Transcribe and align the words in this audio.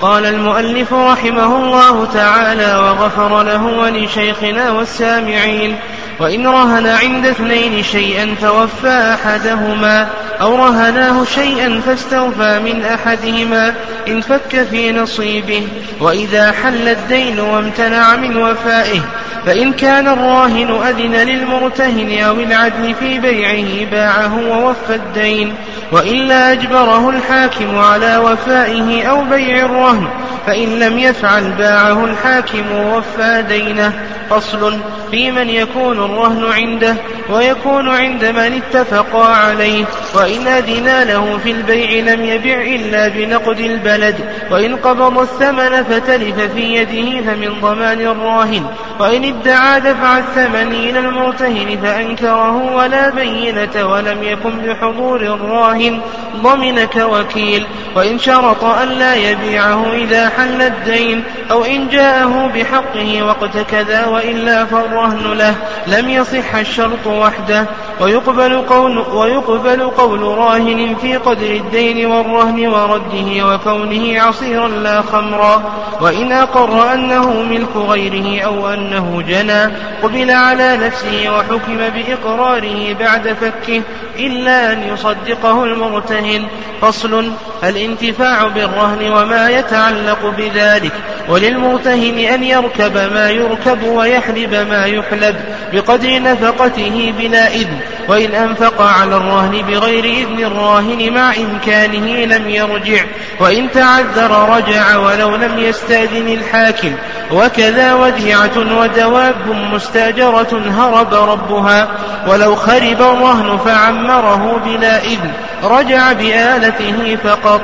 قال 0.00 0.26
المؤلف 0.26 0.92
رحمه 0.92 1.56
الله 1.56 2.04
تعالى 2.04 2.76
وغفر 2.76 3.42
له 3.42 3.64
ولشيخنا 3.66 4.70
والسامعين. 4.70 5.76
وإن 6.20 6.46
رهن 6.46 6.86
عند 6.86 7.26
اثنين 7.26 7.82
شيئا 7.82 8.34
فوفى 8.34 9.14
أحدهما 9.14 10.08
أو 10.40 10.56
رهناه 10.56 11.24
شيئا 11.24 11.80
فاستوفى 11.80 12.60
من 12.64 12.84
أحدهما 12.84 13.74
إن 14.08 14.20
فك 14.20 14.66
في 14.70 14.92
نصيبه 14.92 15.68
وإذا 16.00 16.52
حل 16.52 16.88
الدين 16.88 17.40
وامتنع 17.40 18.16
من 18.16 18.36
وفائه 18.36 19.00
فإن 19.46 19.72
كان 19.72 20.08
الراهن 20.08 20.70
أذن 20.88 21.14
للمرتهن 21.14 22.18
أو 22.18 22.34
العدل 22.34 22.94
في 22.94 23.18
بيعه 23.18 23.90
باعه 23.90 24.48
ووفى 24.48 24.94
الدين 24.94 25.54
وإلا 25.92 26.52
أجبره 26.52 27.10
الحاكم 27.10 27.78
على 27.78 28.16
وفائه 28.16 29.06
أو 29.06 29.24
بيع 29.24 29.64
الرهن 29.64 30.08
فإن 30.46 30.78
لم 30.78 30.98
يفعل 30.98 31.52
باعه 31.52 32.04
الحاكم 32.04 32.72
ووفى 32.72 33.44
دينه. 33.48 33.92
فصل 34.30 34.78
في 35.10 35.30
من 35.30 35.50
يكون 35.50 36.04
الرهن 36.04 36.44
عنده 36.44 36.96
ويكون 37.30 37.88
عند 37.88 38.24
من 38.24 38.62
اتفقا 38.62 39.24
عليه. 39.24 39.84
وإن 40.14 40.46
أذنا 40.46 41.04
له 41.04 41.38
في 41.38 41.50
البيع 41.50 42.14
لم 42.14 42.24
يبع 42.24 42.62
إلا 42.62 43.08
بنقد 43.08 43.60
البلد. 43.60 44.16
وإن 44.50 44.76
قبض 44.76 45.18
الثمن 45.18 45.84
فتلف 45.84 46.40
في 46.40 46.60
يده 46.60 47.20
فمن 47.20 47.60
ضمان 47.60 48.00
الراهن. 48.00 48.66
وإن 49.00 49.24
ادعى 49.24 49.80
دفع 49.80 50.18
الثمن 50.18 50.72
إلى 50.72 50.98
المرتهن 50.98 51.78
فأنكره 51.82 52.74
ولا 52.74 53.10
بينة 53.10 53.86
ولم 53.92 54.22
يكن 54.22 54.50
بحضور 54.50 55.20
الراهن. 55.20 56.00
ضمن 56.36 56.84
كوكيل 56.84 57.66
وإن 57.96 58.18
شرط 58.18 58.64
أن 58.64 58.88
لا 58.88 59.14
يبيعه 59.14 59.92
إذا 59.92 60.28
حل 60.28 60.62
الدين. 60.62 61.24
أو 61.50 61.64
إن 61.64 61.88
جاءه 61.88 62.50
بحقه 62.54 63.22
وقت 63.22 63.58
كذا 63.70 64.06
وإلا 64.18 64.64
فالرهن 64.64 65.32
له 65.32 65.54
لم 65.86 66.10
يصح 66.10 66.54
الشرط 66.54 67.06
وحده. 67.06 67.66
ويقبل 68.00 68.60
قول, 68.60 68.98
ويقبل 68.98 69.90
قول 69.90 70.22
راهن 70.22 70.96
في 71.00 71.16
قدر 71.16 71.50
الدين 71.50 72.06
والرهن 72.06 72.66
ورده 72.66 73.46
وكونه 73.46 74.20
عصيرا 74.20 74.68
لا 74.68 75.02
خمرا. 75.02 75.72
وإن 76.00 76.32
أقر 76.32 76.94
أنه 76.94 77.42
ملك 77.42 77.76
غيره 77.76 78.44
أو 78.44 78.74
أنه 78.74 79.22
جنى 79.28 79.74
قبل 80.02 80.30
على 80.30 80.76
نفسه 80.76 81.38
وحكم 81.38 81.76
بإقراره 81.76 82.94
بعد 82.94 83.36
فكه 83.40 83.82
إلا 84.18 84.72
أن 84.72 84.82
يصدقه 84.82 85.64
المرتهن. 85.64 86.46
فصل 86.80 87.32
الانتفاع 87.64 88.46
بالرهن 88.46 89.10
وما 89.12 89.50
يتعلق 89.50 90.34
بذلك. 90.38 90.92
وللمرتهن 91.28 92.18
أن 92.18 92.42
يركب 92.44 92.94
ما 93.14 93.30
يركب 93.30 93.82
ويحلب 94.08 94.54
ما 94.54 94.86
يحلب 94.86 95.36
بقدر 95.72 96.22
نفقته 96.22 97.14
بلا 97.18 97.46
إذن 97.46 97.78
وإن 98.08 98.34
أنفق 98.34 98.82
على 98.82 99.16
الرهن 99.16 99.62
بغير 99.62 100.04
إذن 100.04 100.44
الراهن 100.44 101.12
مع 101.12 101.32
إمكانه 101.36 102.24
لم 102.24 102.48
يرجع 102.48 103.04
وإن 103.40 103.70
تعذر 103.70 104.48
رجع 104.56 104.96
ولو 104.96 105.36
لم 105.36 105.58
يستأذن 105.58 106.28
الحاكم 106.28 106.92
وكذا 107.32 107.94
وديعة 107.94 108.78
ودواب 108.80 109.48
مستاجرة 109.72 110.62
هرب 110.78 111.14
ربها 111.14 111.88
ولو 112.28 112.56
خرب 112.56 113.00
الرهن 113.00 113.58
فعمره 113.58 114.60
بلا 114.64 115.04
إذن 115.04 115.30
رجع 115.64 116.12
بآلته 116.12 117.16
فقط. 117.24 117.60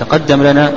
تقدم 0.00 0.42
لنا 0.42 0.72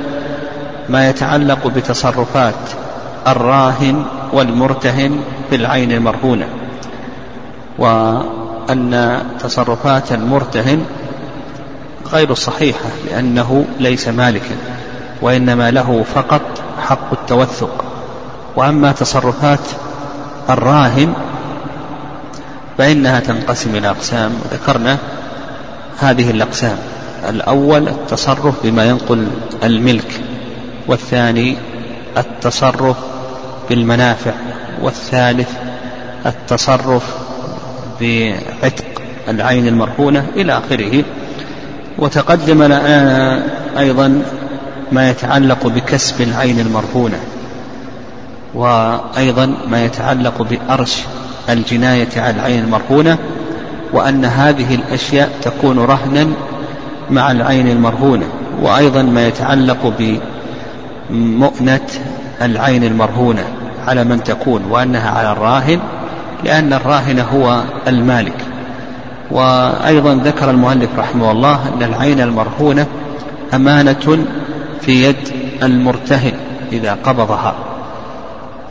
ما 0.88 1.08
يتعلق 1.08 1.66
بتصرفات 1.66 2.81
الراهن 3.26 4.04
والمرتهن 4.32 5.20
في 5.50 5.56
العين 5.56 5.92
المرهونة 5.92 6.46
وأن 7.78 9.22
تصرفات 9.40 10.12
المرتهن 10.12 10.84
غير 12.12 12.34
صحيحة 12.34 12.88
لأنه 13.10 13.64
ليس 13.80 14.08
مالكا 14.08 14.56
وإنما 15.22 15.70
له 15.70 16.04
فقط 16.14 16.42
حق 16.80 17.12
التوثق. 17.12 17.84
وأما 18.56 18.92
تصرفات 18.92 19.60
الراهن 20.50 21.12
فإنها 22.78 23.20
تنقسم 23.20 23.76
إلى 23.76 23.90
أقسام. 23.90 24.32
وذكرنا 24.44 24.98
هذه 25.98 26.30
الأقسام. 26.30 26.78
الأول 27.28 27.88
التصرف 27.88 28.54
بما 28.64 28.84
ينقل 28.84 29.28
الملك 29.62 30.20
والثاني 30.86 31.56
التصرف 32.16 32.96
بالمنافع. 33.74 34.32
والثالث 34.82 35.50
التصرف 36.26 37.16
بعتق 38.00 38.84
العين 39.28 39.68
المرهونة 39.68 40.26
إلى 40.36 40.58
آخره. 40.58 41.04
وتقدم 41.98 42.62
لنا 42.62 43.42
أيضا 43.78 44.22
ما 44.92 45.10
يتعلق 45.10 45.66
بكسب 45.66 46.20
العين 46.20 46.60
المرهونة 46.60 47.16
وأيضا 48.54 49.54
ما 49.70 49.84
يتعلق 49.84 50.42
بأرش 50.42 51.02
الجناية 51.48 52.08
على 52.16 52.36
العين 52.36 52.64
المرهونة 52.64 53.18
وأن 53.92 54.24
هذه 54.24 54.74
الأشياء 54.74 55.30
تكون 55.42 55.78
رهنا 55.78 56.26
مع 57.10 57.30
العين 57.30 57.68
المرهونة. 57.68 58.26
وأيضا 58.62 59.02
ما 59.02 59.26
يتعلق 59.28 59.92
بمؤنة 61.10 61.88
العين 62.42 62.84
المرهونة. 62.84 63.44
على 63.88 64.04
من 64.04 64.22
تكون 64.24 64.64
وأنها 64.70 65.10
على 65.10 65.32
الراهن 65.32 65.80
لأن 66.44 66.72
الراهن 66.72 67.20
هو 67.20 67.62
المالك. 67.88 68.44
وأيضا 69.30 70.14
ذكر 70.14 70.50
المؤلف 70.50 70.98
رحمه 70.98 71.30
الله 71.30 71.54
أن 71.54 71.82
العين 71.82 72.20
المرهونة 72.20 72.86
أمانة 73.54 74.26
في 74.80 75.04
يد 75.04 75.28
المرتهن 75.62 76.32
إذا 76.72 76.98
قبضها. 77.04 77.54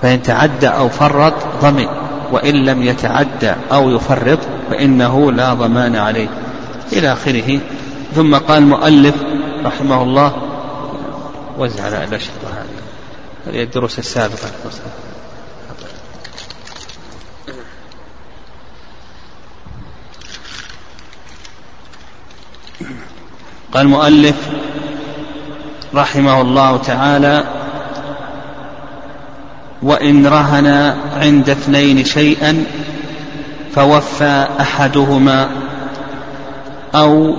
فإن 0.02 0.22
تعدى 0.24 0.68
أو 0.68 0.90
فرط 0.90 1.34
ضمن 1.62 1.88
وإن 2.32 2.56
لم 2.56 2.84
يتعدى 2.84 3.52
أو 3.72 3.90
يفرط 3.90 4.40
فإنه 4.70 5.32
لا 5.32 5.54
ضمان 5.54 5.96
عليه. 5.96 6.28
إلى 6.94 7.14
آخره. 7.14 7.60
ثم 8.16 8.36
قال 8.36 8.64
المؤلف 8.64 9.16
رحمه 9.66 10.04
الله 10.04 10.32
وزع 11.58 11.84
على 11.84 11.96
هذه 11.96 12.16
الدروس 13.48 14.00
السابقة. 14.00 14.52
قال 23.74 23.86
المؤلف 23.86 24.36
رحمه 25.96 26.42
الله 26.42 26.78
تعالى 26.78 27.44
وإن 29.82 30.28
رهن 30.28 30.68
عند 31.16 31.50
اثنين 31.50 32.06
شيئا 32.06 32.66
فوفى 33.76 34.48
أحدهما 34.60 35.50
أو 36.96 37.36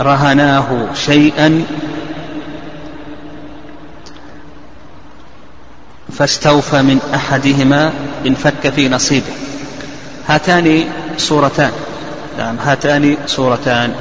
رهناه 0.00 0.94
شيئا 0.94 1.64
فاستوفى 6.10 6.82
من 6.82 7.00
أحدهما 7.14 7.92
انفك 8.26 8.70
في 8.70 8.88
نصيبه. 8.88 9.32
هاتان 10.26 10.84
صورتان. 11.16 11.72
نعم 12.38 12.56
هاتان 12.56 13.16
صورتان. 13.26 13.94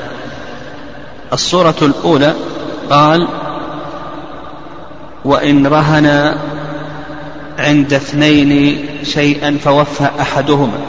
الصورة 1.33 1.75
الأولى 1.81 2.33
قال 2.89 3.27
وإن 5.25 5.67
رهن 5.67 6.35
عند 7.59 7.93
اثنين 7.93 8.85
شيئا 9.03 9.57
فوفى 9.63 10.09
أحدهما. 10.19 10.79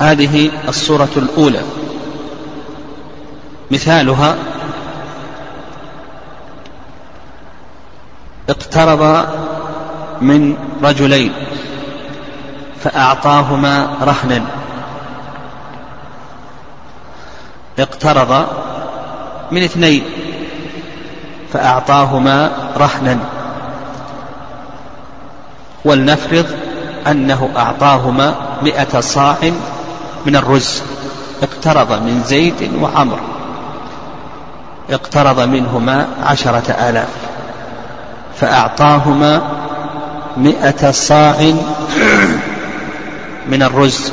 هذه 0.00 0.50
الصورة 0.68 1.08
الأولى. 1.16 1.62
مثالها 3.70 4.36
اقترض 8.50 9.26
من 10.20 10.56
رجلين 10.82 11.32
فأعطاهما 12.82 13.88
رهنا. 14.02 14.42
اقترض 17.78 18.46
من 19.52 19.62
اثنين 19.62 20.02
فأعطاهما 21.52 22.50
رهنا. 22.76 23.18
ولنفرض 25.84 26.46
أنه 27.06 27.50
أعطاهما 27.56 28.34
مئة 28.62 29.00
صاع 29.00 29.36
من 30.26 30.36
الرز. 30.36 30.82
اقترض 31.42 31.92
من 31.92 32.22
زيد 32.26 32.70
وعمر. 32.82 33.18
اقترض 34.90 35.40
منهما 35.40 36.06
عشرة 36.22 36.72
آلاف. 36.72 37.29
فأعطاهما 38.36 39.42
مئة 40.36 40.90
صاع 40.90 41.52
من 43.48 43.62
الرز. 43.62 44.12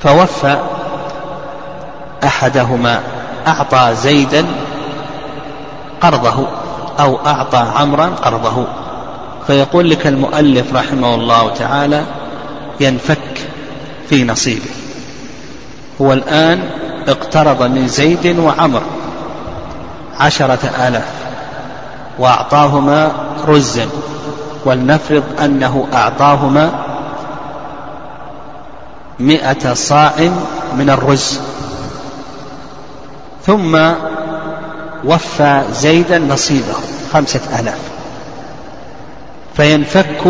فوفى 0.00 0.60
أحدهما 2.24 3.00
أعطى 3.46 3.94
زيدا 3.94 4.46
قرضه 6.00 6.46
أو 7.00 7.26
أعطى 7.26 7.56
عمرا 7.76 8.06
قرضه. 8.06 8.66
فيقول 9.46 9.90
لك 9.90 10.06
المؤلف 10.06 10.74
رحمه 10.74 11.14
الله 11.14 11.50
تعالى 11.50 12.04
ينفك 12.80 13.48
في 14.08 14.24
نصيبه. 14.24 14.70
هو 16.00 16.12
الآن 16.12 16.68
اقترض 17.08 17.62
من 17.62 17.88
زيد 17.88 18.38
وعمر. 18.38 18.82
عشرة 20.20 20.70
آلاف 20.88 21.08
وأعطاهما 22.18 23.12
رزا 23.48 23.88
ولنفرض 24.64 25.22
أنه 25.44 25.86
أعطاهما 25.92 26.72
مئة 29.18 29.74
صاع 29.74 30.12
من 30.76 30.90
الرز. 30.90 31.40
ثم 33.46 33.78
وفى 35.04 35.62
زيدا 35.72 36.18
نصيبه 36.18 36.74
خمسة 37.12 37.40
آلاف. 37.60 37.78
فينفك 39.56 40.26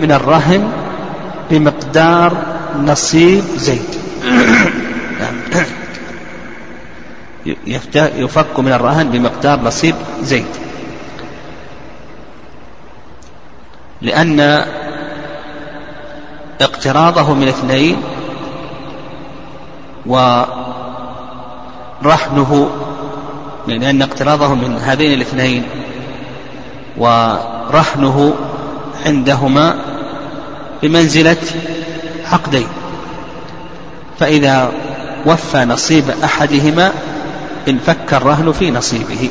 من 0.00 0.12
الرهن 0.12 0.70
بمقدار 1.50 2.32
نصيب 2.84 3.44
زيد. 3.56 3.98
يفك 7.96 8.58
من 8.58 8.72
الرهن 8.72 9.10
بمقدار 9.10 9.60
نصيب 9.60 9.94
زيد 10.22 10.46
لأن 14.02 14.64
اقتراضه 16.60 17.34
من 17.34 17.48
اثنين 17.48 17.96
ورهنه 20.06 20.70
لأن 23.66 24.02
اقتراضه 24.02 24.54
من 24.54 24.76
هذين 24.76 25.12
الاثنين 25.12 25.62
ورهنه 26.96 28.34
عندهما 29.06 29.76
بمنزلة 30.82 31.36
عقدين. 32.32 32.68
فإذا 34.18 34.72
وفى 35.26 35.64
نصيب 35.64 36.04
أحدهما 36.24 36.92
انفك 37.68 38.14
الرهن 38.14 38.52
في 38.52 38.70
نصيبه. 38.70 39.30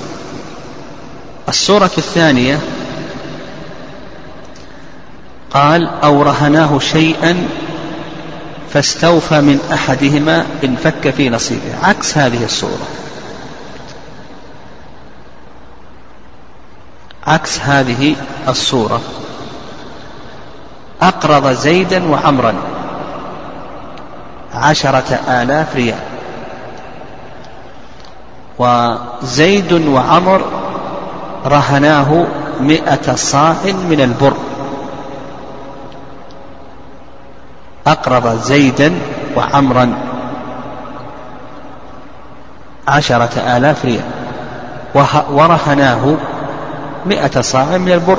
الصورة 1.50 1.92
الثانية 1.98 2.60
قال 5.52 5.90
أو 6.04 6.22
رهناه 6.22 6.80
شيئا 6.80 7.48
فاستوفى 8.74 9.42
من 9.42 9.60
أحدهما 9.74 10.46
انفك 10.64 11.10
في 11.10 11.30
نصيبه. 11.30 11.76
عكس 11.84 12.18
هذه 12.18 12.46
الصورة 12.46 12.88
عكس 17.28 17.60
هذه 17.60 18.16
الصورة 18.48 19.02
أقرض 21.02 21.52
زيدا 21.52 22.10
وعمرا 22.10 22.56
عشرة 24.54 25.20
آلاف 25.28 25.76
ريال. 25.76 26.07
وزيد 28.60 29.74
وعمر 29.74 30.42
رهناه 31.46 32.26
مئة 32.60 33.16
صاع 33.16 33.56
من 33.66 34.02
البر. 34.02 34.34
أقرض 37.88 38.42
زيدا 38.42 38.94
وعمرا 39.36 39.98
عشرة 42.88 43.58
آلاف 43.58 43.86
ريال. 43.86 44.02
ورهناه 45.32 46.16
مئة 47.06 47.42
صاع 47.42 47.78
من 47.78 47.92
البر. 47.92 48.18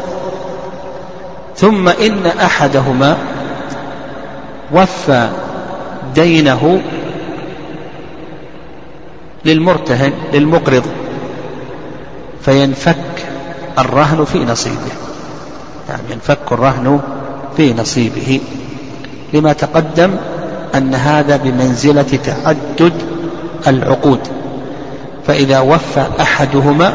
ثم 1.56 1.88
إن 1.88 2.26
أحدهما 2.26 3.16
وفى 4.72 5.28
دينه 6.14 6.82
للمرتهن 9.44 10.12
للمقرض 10.32 10.82
فينفك 12.44 12.96
الرهن 13.78 14.24
في 14.24 14.38
نصيبه. 14.38 14.92
يعني 15.88 16.02
ينفك 16.10 16.52
الرهن 16.52 17.00
في 17.56 17.74
نصيبه. 17.74 18.40
لما 19.32 19.52
تقدم 19.52 20.16
أن 20.74 20.94
هذا 20.94 21.36
بمنزلة 21.36 22.02
تعدد 22.02 22.92
العقود. 23.66 24.20
فإذا 25.26 25.60
وفى 25.60 26.06
أحدهما 26.20 26.94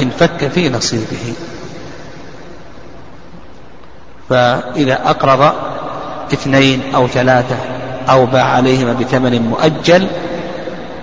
انفك 0.00 0.48
في 0.48 0.68
نصيبه. 0.68 1.34
فإذا 4.28 5.10
أقرض 5.10 5.52
اثنين 6.32 6.94
أو 6.94 7.08
ثلاثة 7.08 7.56
أو 8.10 8.26
باع 8.26 8.44
عليهما 8.44 8.92
بثمن 8.92 9.42
مؤجل 9.42 10.06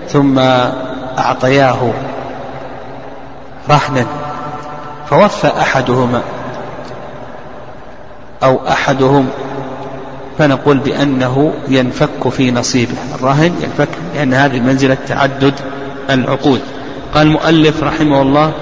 ثم 0.08 0.38
أعطياه 1.18 1.92
رهنا 3.70 4.06
فوفى 5.10 5.46
أحدهما 5.46 6.22
أو 8.42 8.60
أحدهم 8.68 9.28
فنقول 10.38 10.78
بأنه 10.78 11.52
ينفك 11.68 12.28
في 12.28 12.50
نصيبه. 12.50 12.94
الرهن 13.14 13.52
ينفك 13.62 13.88
لأن 14.14 14.34
هذه 14.34 14.60
منزلة 14.60 14.96
تعدد 15.08 15.54
العقود. 16.10 16.60
قال 17.14 17.26
المؤلف 17.26 17.82
رحمه 17.82 18.22
الله 18.22 18.52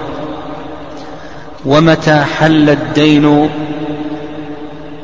ومتى 1.65 2.23
حل 2.39 2.69
الدين؟ 2.69 3.49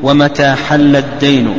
ومتى 0.03 0.55
حل 0.69 0.95
الدين؟ 0.95 1.53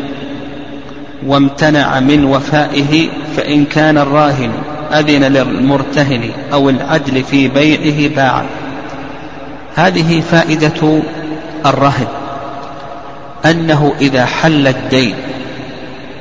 وامتنع 1.27 2.01
من 2.01 2.25
وفائه 2.25 3.09
فإن 3.37 3.65
كان 3.65 3.99
الراهن 3.99 4.53
أذن 4.93 5.25
للمرتهن 5.25 6.31
أو 6.53 6.71
العدل 6.71 7.25
في 7.25 7.49
بيعه 7.49 8.15
باع 8.15 8.45
هذه 9.75 10.21
فائدة 10.21 11.03
الرهن 11.67 12.07
أنه 13.45 13.93
إذا 14.01 14.25
حل 14.25 14.69
الدين 14.69 15.15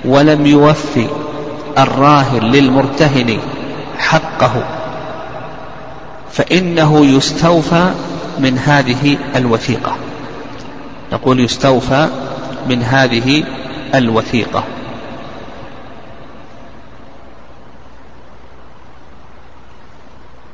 ولم 0.05 0.45
يوفي 0.45 1.07
الراهن 1.77 2.41
للمرتهن 2.41 3.37
حقه 3.97 4.63
فإنه 6.31 7.05
يستوفى 7.05 7.91
من 8.39 8.57
هذه 8.57 9.17
الوثيقة. 9.35 9.95
نقول 11.13 11.39
يستوفى 11.39 12.07
من 12.69 12.83
هذه 12.83 13.43
الوثيقة. 13.95 14.63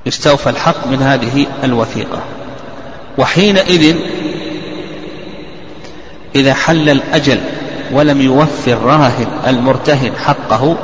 يستوفى 0.05 0.49
الحق 0.49 0.87
من 0.87 1.01
هذه 1.01 1.45
الوثيقة. 1.63 2.21
وحينئذ 3.17 3.95
إذا 6.35 6.53
حل 6.53 6.89
الأجل 6.89 7.39
ولم 7.91 8.21
يوفي 8.21 8.73
الراهن 8.73 9.27
المرتهن 9.47 10.11
حقه 10.25 10.77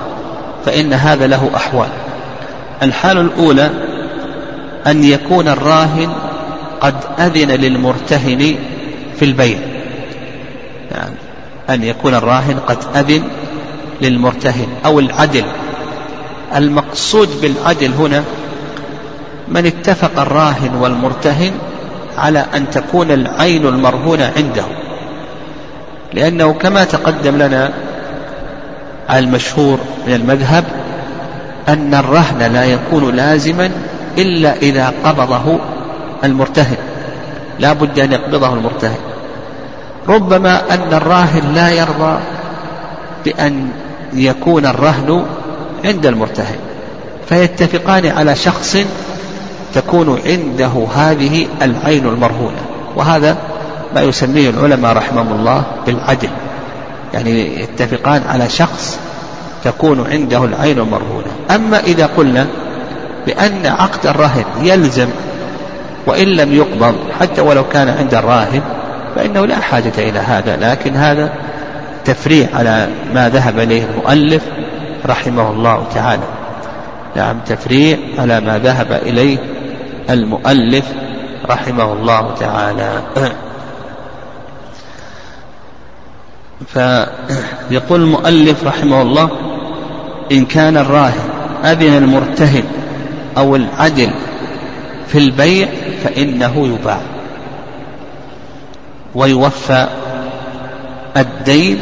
فإن 0.65 0.93
هذا 0.93 1.27
له 1.27 1.51
أحوال. 1.55 1.89
الحال 2.84 3.17
الأولى 3.17 3.69
أن 4.88 5.03
يكون 5.03 5.48
الراهن 5.48 6.13
قد 6.81 6.95
أذن 7.19 7.51
للمرتهن 7.51 8.55
في 9.19 9.25
البيع. 9.25 9.60
يعني 10.91 11.15
أن 11.69 11.84
يكون 11.84 12.15
الراهن 12.15 12.60
قد 12.60 12.77
أذن 12.95 13.24
للمرتهن 14.01 14.67
أو 14.86 15.00
العدل. 15.00 15.45
المقصود 16.55 17.41
بالعدل 17.41 17.91
هنا 17.93 18.24
من 19.48 19.66
اتفق 19.66 20.20
الراهن 20.20 20.75
والمرتهن 20.75 21.52
على 22.18 22.46
أن 22.56 22.70
تكون 22.70 23.12
العين 23.12 23.66
المرهونة 23.68 24.32
عنده. 24.38 24.64
لأنه 26.14 26.54
كما 26.54 26.84
تقدم 26.84 27.38
لنا 27.38 27.74
المشهور 29.14 29.80
من 30.08 30.14
المذهب 30.14 30.64
أن 31.68 31.94
الرهن 31.94 32.54
لا 32.54 32.66
يكون 32.66 33.16
لازما 33.16 33.72
إلا 34.18 34.56
إذا 34.56 34.94
قبضه 35.04 35.60
المرتهن. 36.24 36.78
لا 37.60 37.74
بد 37.74 38.00
أن 38.00 38.12
يقبضه 38.12 38.54
المرتهن. 38.54 38.98
ربما 40.08 40.74
أن 40.74 40.94
الراهن 40.94 41.54
لا 41.56 41.70
يرضى 41.70 42.20
بأن 43.25 43.70
يكون 44.14 44.66
الرهن 44.66 45.25
عند 45.86 46.06
المرتهن. 46.06 46.58
فيتفقان 47.30 48.06
على 48.06 48.36
شخص 48.36 48.78
تكون 49.75 50.20
عنده 50.25 50.88
هذه 50.96 51.48
العين 51.62 52.05
المرهونة. 52.05 52.62
وهذا 52.96 53.38
ما 53.96 54.01
يسميه 54.01 54.50
العلماء 54.50 54.94
رحمهم 54.94 55.34
الله 55.39 55.63
بالعدل. 55.86 56.29
يعني 57.13 57.62
يتفقان 57.62 58.22
على 58.29 58.50
شخص 58.50 59.00
تكون 59.63 60.08
عنده 60.12 60.44
العين 60.44 60.79
المرهونة. 60.79 61.27
أما 61.55 61.79
إذا 61.79 62.10
قلنا 62.17 62.48
بأن 63.25 63.65
عقد 63.65 64.08
الرهن 64.08 64.46
يلزم 64.63 65.08
وإن 66.08 66.27
لم 66.27 66.53
يقبض 66.53 66.96
حتى 67.20 67.41
ولو 67.41 67.63
كان 67.63 67.89
عند 67.89 68.13
الراهن 68.13 68.62
فإنه 69.15 69.46
لا 69.46 69.60
حاجة 69.60 69.94
إلى 69.98 70.20
هذا. 70.20 70.58
لكن 70.58 70.96
هذا 70.96 71.34
تفريع 72.05 72.48
على 72.53 72.89
ما 73.13 73.29
ذهب 73.29 73.60
إليه 73.60 73.84
المؤلف 73.84 74.44
رحمه 75.05 75.50
الله 75.51 75.84
تعالى. 75.96 76.24
نعم 77.15 77.39
تفريع 77.46 77.98
على 78.17 78.39
ما 78.39 78.58
ذهب 78.58 78.91
إليه 78.91 79.54
المؤلف 80.09 80.85
رحمه 81.50 81.93
الله 81.93 82.35
تعالى. 82.39 83.01
فيقول 86.74 88.01
المؤلف 88.01 88.63
رحمه 88.63 89.01
الله 89.01 89.29
إن 90.31 90.45
كان 90.45 90.77
الراهن 90.77 91.29
أذن 91.63 91.97
المرتهن 91.97 92.63
أو 93.38 93.55
العدل 93.55 94.12
في 95.07 95.17
البيع 95.17 95.67
فإنه 96.03 96.67
يباع. 96.67 97.00
ويوفى 99.15 99.88
الدين 101.17 101.79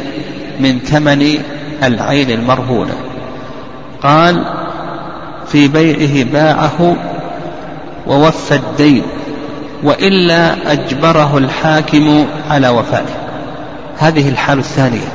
من 0.60 0.78
ثمن 0.78 1.38
العين 1.82 2.30
المرهونة. 2.30 2.94
قال 4.02 4.44
في 5.46 5.68
بيعه 5.68 6.24
باعه 6.32 6.96
ووفى 8.06 8.54
الدين 8.54 9.02
وإلا 9.82 10.72
أجبره 10.72 11.38
الحاكم 11.38 12.26
على 12.50 12.68
وفائه. 12.68 13.24
هذه 13.98 14.28
الحالة 14.28 14.60
الثانية. 14.60 15.08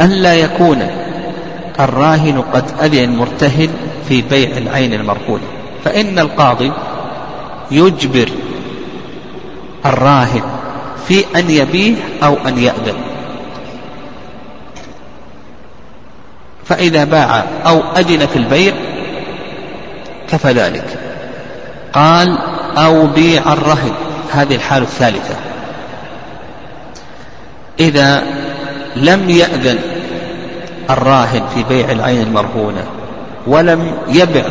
ألا 0.00 0.34
يكون 0.34 0.86
الراهن 1.80 2.44
قد 2.52 2.64
أذن 2.82 3.04
المرتهن 3.04 3.68
في 4.08 4.22
بيع 4.22 4.56
العين 4.56 4.94
المرهونة 4.94 5.44
فإن 5.84 6.18
القاضي 6.18 6.72
يجبر 7.70 8.28
الراهن 9.86 10.42
في 11.08 11.24
أن 11.36 11.50
يبيع 11.50 11.94
أو 12.22 12.36
أن 12.48 12.58
يأذن. 12.58 12.94
فإذا 16.64 17.04
باع 17.04 17.44
أو 17.66 17.80
أذن 17.96 18.26
في 18.26 18.36
البيع 18.36 18.74
كفى 20.28 20.52
ذلك. 20.52 21.11
قال 21.92 22.38
أو 22.78 23.06
بيع 23.06 23.52
الرهن. 23.52 23.92
هذه 24.32 24.54
الحالة 24.54 24.84
الثالثة. 24.84 25.34
إذا 27.80 28.22
لم 28.96 29.30
يأذن 29.30 29.78
الراهن 30.90 31.42
في 31.54 31.62
بيع 31.68 31.90
العين 31.90 32.22
المرهونة 32.22 32.84
ولم 33.46 33.92
يبع 34.08 34.44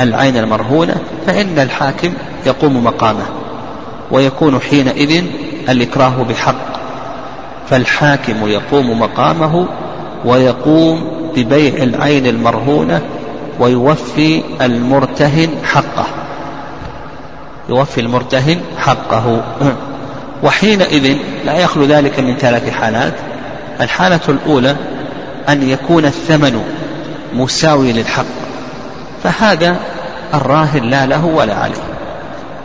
العين 0.00 0.36
المرهونة 0.36 0.94
فإن 1.26 1.58
الحاكم 1.58 2.12
يقوم 2.46 2.84
مقامه 2.84 3.24
ويكون 4.10 4.60
حينئذ 4.60 5.24
الإكراه 5.68 6.22
بحق. 6.28 6.74
فالحاكم 7.70 8.48
يقوم 8.48 9.00
مقامه 9.00 9.66
ويقوم 10.24 11.10
ببيع 11.36 11.82
العين 11.82 12.26
المرهونة 12.26 13.02
ويوفي 13.60 14.42
المرتهن 14.60 15.48
حقه. 15.64 16.23
يوفي 17.68 18.00
المرتهن 18.00 18.60
حقه. 18.78 19.42
وحينئذ 20.42 21.16
لا 21.44 21.58
يخلو 21.58 21.84
ذلك 21.84 22.20
من 22.20 22.36
ثلاث 22.36 22.70
حالات 22.70 23.12
الحالة 23.80 24.20
الأولى 24.28 24.76
أن 25.48 25.68
يكون 25.68 26.04
الثمن 26.04 26.62
مساوي 27.34 27.92
للحق 27.92 28.24
فهذا 29.22 29.76
الراهن 30.34 30.90
لا 30.90 31.06
له 31.06 31.24
ولا 31.24 31.54
عليه. 31.54 31.82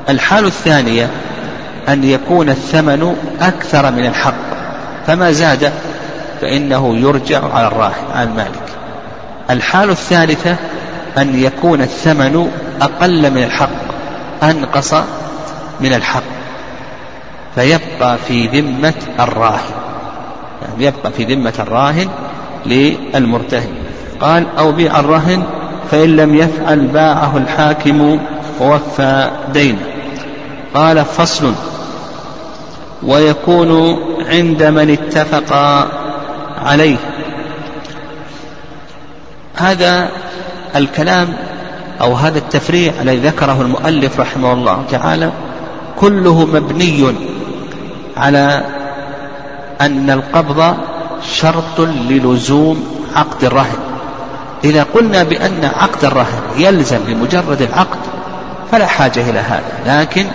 الحال 0.10 0.46
الثانية 0.46 1.10
أن 1.90 2.04
يكون 2.04 2.50
الثمن 2.50 3.16
أكثر 3.42 3.92
من 3.92 4.06
الحق 4.06 4.50
فما 5.08 5.32
زاد 5.32 5.72
فإنه 6.42 6.98
يرجع 6.98 7.54
على 7.54 7.68
الراهن 7.68 8.04
على 8.14 8.30
المالك. 8.30 8.70
الحال 9.50 9.90
الثالثة 9.90 10.56
أن 11.18 11.40
يكون 11.44 11.82
الثمن 11.82 12.52
أقل 12.82 13.32
من 13.32 13.44
الحق 13.44 13.99
أنقص 14.44 14.94
من 15.80 15.94
الحق 15.94 16.24
فيبقى 17.56 18.18
في 18.28 18.48
ذمة 18.48 18.94
الراهن 19.20 19.72
يعني 20.62 20.86
يبقى 20.86 21.12
في 21.12 21.24
ذمة 21.24 21.54
الراهن 21.60 22.10
للمرتهن. 22.66 23.70
قال 24.22 24.46
أو 24.58 24.72
بيع 24.72 25.00
الرهن 25.00 25.44
فإن 25.92 26.16
لم 26.16 26.36
يفعل 26.36 26.80
باعه 26.80 27.38
الحاكم 27.38 28.20
ووفى 28.60 29.32
دينه. 29.54 29.82
قال 30.74 31.06
فصل. 31.06 31.54
ويكون 33.04 34.00
عند 34.30 34.64
من 34.64 34.90
اتفق 34.90 35.54
عليه. 36.66 36.98
هذا 39.56 40.10
الكلام 40.76 41.28
أو 42.02 42.14
هذا 42.14 42.38
التفريع 42.38 42.94
الذي 43.02 43.18
ذكره 43.18 43.62
المؤلف 43.62 44.20
رحمه 44.20 44.54
الله 44.54 44.84
تعالى 44.92 45.32
كله 46.00 46.46
مبني 46.46 47.16
على 48.18 48.64
أن 49.82 50.10
القبض 50.10 50.76
شرط 51.24 51.80
للزوم 51.80 52.86
عقد 53.16 53.44
الرهن. 53.44 53.78
إذا 54.64 54.84
قلنا 54.84 55.24
بأن 55.24 55.66
عقد 55.66 56.06
الرهن 56.06 56.42
يلزم 56.58 57.00
بمجرد 57.08 57.62
العقد 57.62 58.00
فلا 58.72 58.86
حاجة 58.86 59.30
إلى 59.30 59.40
هذا 59.40 60.02
لكن 60.02 60.26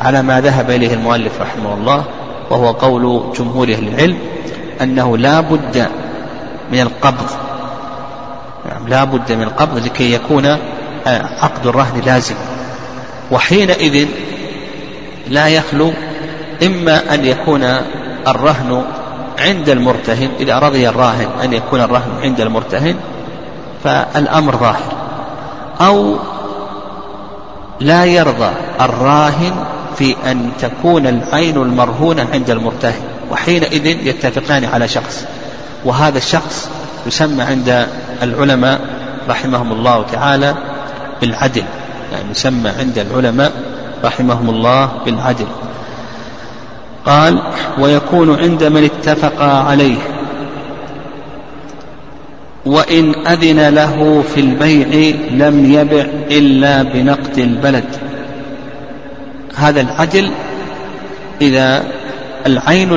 على 0.00 0.22
ما 0.22 0.40
ذهب 0.40 0.70
إليه 0.70 0.94
المؤلف 0.94 1.40
رحمه 1.40 1.74
الله 1.74 2.04
وهو 2.50 2.70
قول 2.70 3.32
جمهور 3.38 3.68
أهل 3.72 3.88
العلم 3.88 4.18
أنه 4.82 5.18
لا 5.18 5.40
بد 5.40 5.86
من 6.72 6.80
القبض. 6.80 7.26
يعني 8.68 8.90
لا 8.90 9.04
بد 9.04 9.32
من 9.32 9.42
القبض 9.42 9.84
لكي 9.84 10.12
يكون 10.12 10.56
عقد 11.42 11.66
الرهن 11.66 12.00
لازم. 12.06 12.34
وحينئذ 13.30 14.08
لا 15.28 15.48
يخلو 15.48 15.92
إما 16.62 17.14
أن 17.14 17.24
يكون 17.24 17.62
الرهن 18.28 18.84
عند 19.38 19.68
المرتهن 19.68 20.30
إذا 20.40 20.58
رضي 20.58 20.88
الراهن 20.88 21.28
أن 21.44 21.52
يكون 21.52 21.80
الرهن 21.80 22.10
عند 22.22 22.40
المرتهن 22.40 22.96
فالأمر 23.84 24.56
ظاهر. 24.56 24.92
أو 25.80 26.16
لا 27.80 28.04
يرضى 28.04 28.50
الراهن 28.80 29.64
في 29.96 30.16
أن 30.26 30.50
تكون 30.60 31.06
العين 31.06 31.56
المرهونة 31.56 32.26
عند 32.32 32.50
المرتهن 32.50 33.02
وحينئذ 33.30 33.86
يتفقان 33.86 34.64
على 34.64 34.88
شخص. 34.88 35.24
وهذا 35.84 36.18
الشخص 36.18 36.68
يسمى 37.06 37.42
عند 37.42 37.86
العلماء 38.22 38.80
رحمهم 39.28 39.72
الله 39.72 40.04
تعالى 40.12 40.54
بالعدل 41.20 41.64
يعني 42.12 42.30
يسمى 42.30 42.70
عند 42.70 42.98
العلماء 42.98 43.52
رحمهم 44.04 44.50
الله 44.50 44.90
بالعدل. 45.04 45.46
قال 47.06 47.42
ويكون 47.78 48.38
عند 48.38 48.64
من 48.64 48.84
اتفق 48.84 49.42
عليه. 49.42 49.98
وإن 52.66 53.26
أذن 53.26 53.68
له 53.68 54.24
في 54.34 54.40
البيع 54.40 55.16
لم 55.30 55.72
يبع 55.72 56.06
إلا 56.30 56.82
بنقد 56.82 57.38
البلد. 57.38 57.84
هذا 59.56 59.80
العدل 59.80 60.30
إذا 61.40 61.84
العين 62.46 62.92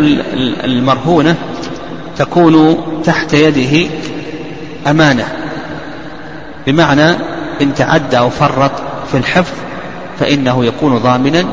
المرهونة 0.63 1.35
تكون 2.17 2.77
تحت 3.03 3.33
يده 3.33 3.89
أمانة. 4.87 5.27
بمعنى 6.67 7.32
إن 7.61 7.73
تعدى 7.73 8.17
أو 8.17 8.29
فرط 8.29 8.71
في 9.11 9.17
الحفظ 9.17 9.53
فإنه 10.19 10.65
يكون 10.65 10.97
ضامنا 10.97 11.45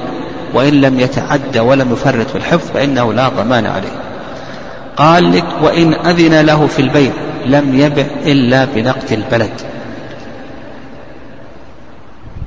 وإن 0.54 0.80
لم 0.80 1.00
يتعدى 1.00 1.60
ولم 1.60 1.92
يفرط 1.92 2.30
في 2.30 2.36
الحفظ 2.36 2.70
فإنه 2.74 3.12
لا 3.12 3.28
ضمان 3.28 3.66
عليه. 3.66 3.92
قال 4.96 5.32
لك 5.32 5.44
وإن 5.62 5.94
أذن 5.94 6.40
له 6.40 6.66
في 6.66 6.82
البيع 6.82 7.12
لم 7.46 7.80
يبع 7.80 8.04
إلا 8.26 8.64
بنقد 8.64 9.12
البلد. 9.12 9.52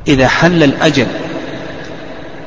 إذا 0.07 0.27
حل 0.27 0.63
الأجل 0.63 1.07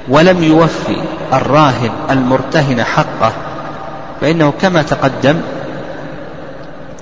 ولم 0.09 0.45
يوفي 0.45 0.97
الراهن 1.33 1.91
المرتهن 2.11 2.85
حقه 2.85 3.33
فإنه 4.21 4.53
كما 4.61 4.83
تقدم 4.83 5.37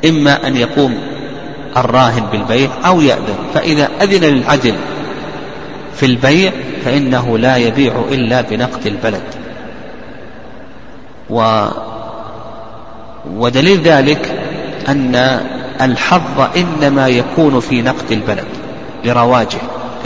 إما 0.05 0.47
أن 0.47 0.57
يقوم 0.57 0.99
الراهن 1.76 2.23
بالبيع 2.33 2.71
أو 2.87 3.00
يأذن 3.00 3.37
فإذا 3.54 3.88
أذن 4.02 4.25
للعدل 4.25 4.75
في 5.97 6.07
البيع 6.07 6.52
فإنه 6.85 7.38
لا 7.38 7.57
يبيع 7.57 7.93
إلا 8.11 8.40
بنقد 8.40 8.87
البلد. 8.87 9.23
و 11.31 11.66
ودليل 13.37 13.83
ذلك 13.83 14.33
أن 14.88 15.40
الحظ 15.81 16.49
إنما 16.57 17.09
يكون 17.09 17.61
في 17.61 17.83
نقد 17.83 18.12
البلد 18.12 18.47
لرواجه 19.04 19.59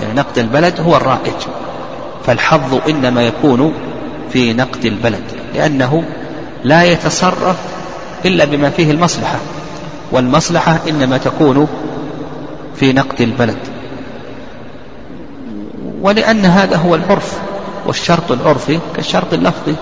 يعني 0.02 0.14
نقد 0.14 0.38
البلد 0.38 0.80
هو 0.80 0.96
الرائج 0.96 1.46
فالحظ 2.26 2.80
إنما 2.88 3.22
يكون 3.22 3.72
في 4.32 4.52
نقد 4.52 4.84
البلد 4.84 5.22
لأنه 5.54 6.04
لا 6.64 6.84
يتصرف 6.84 7.56
إلا 8.24 8.44
بما 8.44 8.70
فيه 8.70 8.90
المصلحة. 8.90 9.38
والمصلحة 10.12 10.78
إنما 10.88 11.18
تكون 11.18 11.68
في 12.76 12.92
نقد 12.92 13.20
البلد. 13.20 13.58
ولأن 16.00 16.44
هذا 16.44 16.76
هو 16.76 16.94
العرف 16.94 17.38
والشرط 17.86 18.32
العرفي 18.32 18.78
كالشرط 18.96 19.34
اللفظي 19.34 19.74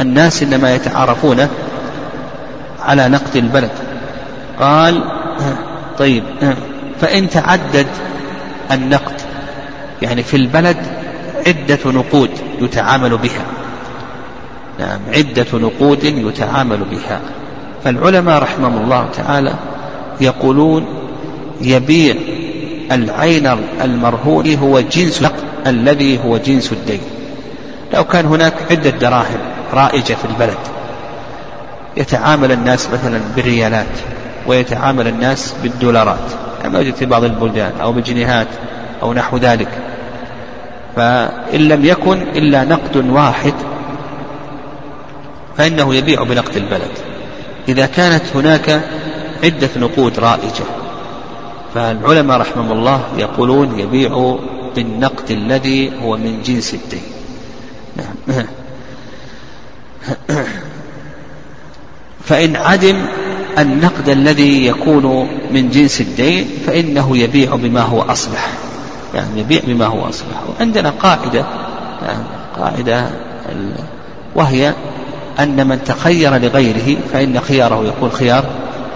الناس 0.00 0.42
إنما 0.42 0.74
يتعارفون 0.74 1.48
على 2.82 3.08
نقد 3.08 3.36
البلد. 3.36 3.70
قال 4.60 5.04
طيب 5.98 6.24
فإن 7.00 7.30
تعدد 7.30 7.86
النقد 8.72 9.20
يعني 10.02 10.22
في 10.22 10.36
البلد 10.36 10.76
عدة 11.46 11.78
نقود 11.92 12.30
يتعامل 12.60 13.16
بها. 13.16 13.44
نعم 14.78 15.00
عدة 15.14 15.58
نقود 15.58 16.04
يتعامل 16.04 16.78
بها. 16.78 17.20
فالعلماء 17.86 18.42
رحمهم 18.42 18.84
الله 18.84 19.08
تعالى 19.14 19.54
يقولون 20.20 20.86
يبيع 21.60 22.14
العين 22.92 23.46
المرهون 23.84 24.54
هو 24.54 24.80
جنس 24.80 25.22
نقد 25.22 25.44
الذي 25.66 26.24
هو 26.24 26.36
جنس 26.36 26.72
الدين. 26.72 27.00
لو 27.94 28.04
كان 28.04 28.26
هناك 28.26 28.54
عدة 28.70 28.90
دراهم 28.90 29.38
رائجة 29.74 30.14
في 30.14 30.24
البلد 30.24 30.58
يتعامل 31.96 32.52
الناس 32.52 32.88
مثلا 32.90 33.20
بالريالات 33.36 33.98
ويتعامل 34.46 35.08
الناس 35.08 35.54
بالدولارات 35.62 36.30
كما 36.62 36.78
يوجد 36.78 36.94
في 36.94 37.06
بعض 37.06 37.24
البلدان 37.24 37.72
أو 37.82 37.92
بالجنيهات 37.92 38.48
أو 39.02 39.14
نحو 39.14 39.36
ذلك. 39.36 39.68
فإن 40.96 41.60
لم 41.60 41.84
يكن 41.84 42.22
إلا 42.22 42.64
نقد 42.64 42.96
واحد 42.96 43.54
فإنه 45.56 45.94
يبيع 45.94 46.22
بنقد 46.22 46.56
البلد. 46.56 47.15
إذا 47.68 47.86
كانت 47.86 48.22
هناك 48.34 48.80
عدة 49.44 49.70
نقود 49.76 50.18
رائجة. 50.18 50.64
فالعلماء 51.74 52.40
رحمهم 52.40 52.72
الله 52.72 53.04
يقولون 53.18 53.78
يبيع 53.78 54.38
بالنقد 54.76 55.30
الذي 55.30 55.92
هو 56.02 56.16
من 56.16 56.42
جنس 56.42 56.74
الدين. 56.74 57.02
نعم 57.96 58.46
فإن 62.26 62.56
عدم 62.56 62.96
النقد 63.58 64.08
الذي 64.08 64.66
يكون 64.66 65.28
من 65.50 65.70
جنس 65.70 66.00
الدين 66.00 66.48
فإنه 66.66 67.16
يبيع 67.16 67.54
بما 67.54 67.80
هو 67.80 68.02
أصلح. 68.02 68.48
يعني 69.14 69.40
يبيع 69.40 69.60
بما 69.66 69.86
هو 69.86 70.08
أصلح. 70.08 70.42
وعندنا 70.48 70.90
قاعدة 70.90 71.46
يعني 72.02 72.24
قاعدة 72.58 73.10
وهي 74.34 74.74
أن 75.40 75.66
من 75.66 75.84
تخير 75.84 76.36
لغيره 76.36 76.96
فإن 77.12 77.40
خياره 77.40 77.84
يكون 77.84 78.10
خيار 78.10 78.44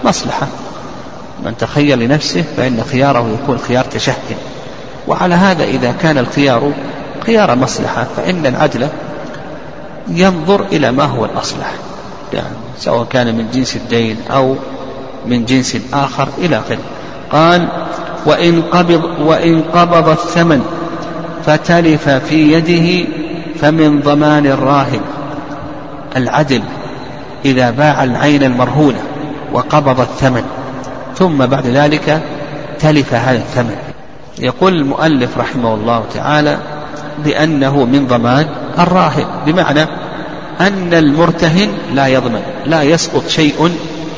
مصلحة. 0.05 0.47
من 1.45 1.57
تخير 1.57 1.97
لنفسه 1.97 2.43
فإن 2.57 2.83
خياره 2.91 3.37
يكون 3.43 3.57
خيار 3.57 3.85
تشهي 3.85 4.35
وعلى 5.07 5.35
هذا 5.35 5.63
إذا 5.63 5.91
كان 6.01 6.17
الخيار 6.17 6.71
خيار 7.25 7.55
مصلحة 7.55 8.07
فإن 8.17 8.45
العدل 8.45 8.87
ينظر 10.07 10.65
إلى 10.71 10.91
ما 10.91 11.03
هو 11.03 11.25
الأصلح. 11.25 11.73
يعني 12.33 12.55
سواء 12.79 13.05
كان 13.05 13.35
من 13.35 13.47
جنس 13.53 13.75
الدين 13.75 14.17
أو 14.31 14.55
من 15.25 15.45
جنس 15.45 15.77
آخر 15.93 16.27
إلى 16.37 16.57
آخره 16.57 16.79
قال 17.31 17.67
وإن 18.25 18.61
قبض 18.61 19.03
وإن 19.19 19.61
قبض 19.61 20.09
الثمن 20.09 20.61
فتلف 21.45 22.09
في 22.09 22.53
يده 22.53 23.09
فمن 23.61 24.01
ضمان 24.01 24.45
الراهن 24.45 25.01
العدل 26.15 26.61
إذا 27.45 27.71
باع 27.71 28.03
العين 28.03 28.43
المرهونة 28.43 28.99
وقبض 29.53 29.99
الثمن 29.99 30.43
ثم 31.15 31.45
بعد 31.45 31.67
ذلك 31.67 32.21
تلف 32.79 33.13
هذا 33.13 33.37
الثمن. 33.37 33.75
يقول 34.39 34.73
المؤلف 34.73 35.37
رحمه 35.37 35.73
الله 35.73 36.03
تعالى 36.13 36.57
بأنه 37.25 37.85
من 37.85 38.07
ضمان 38.07 38.45
الراهن 38.79 39.25
بمعنى 39.45 39.81
أن 40.59 40.93
المرتهن 40.93 41.69
لا 41.93 42.07
يضمن 42.07 42.41
لا 42.65 42.83
يسقط 42.83 43.27
شيء 43.27 43.71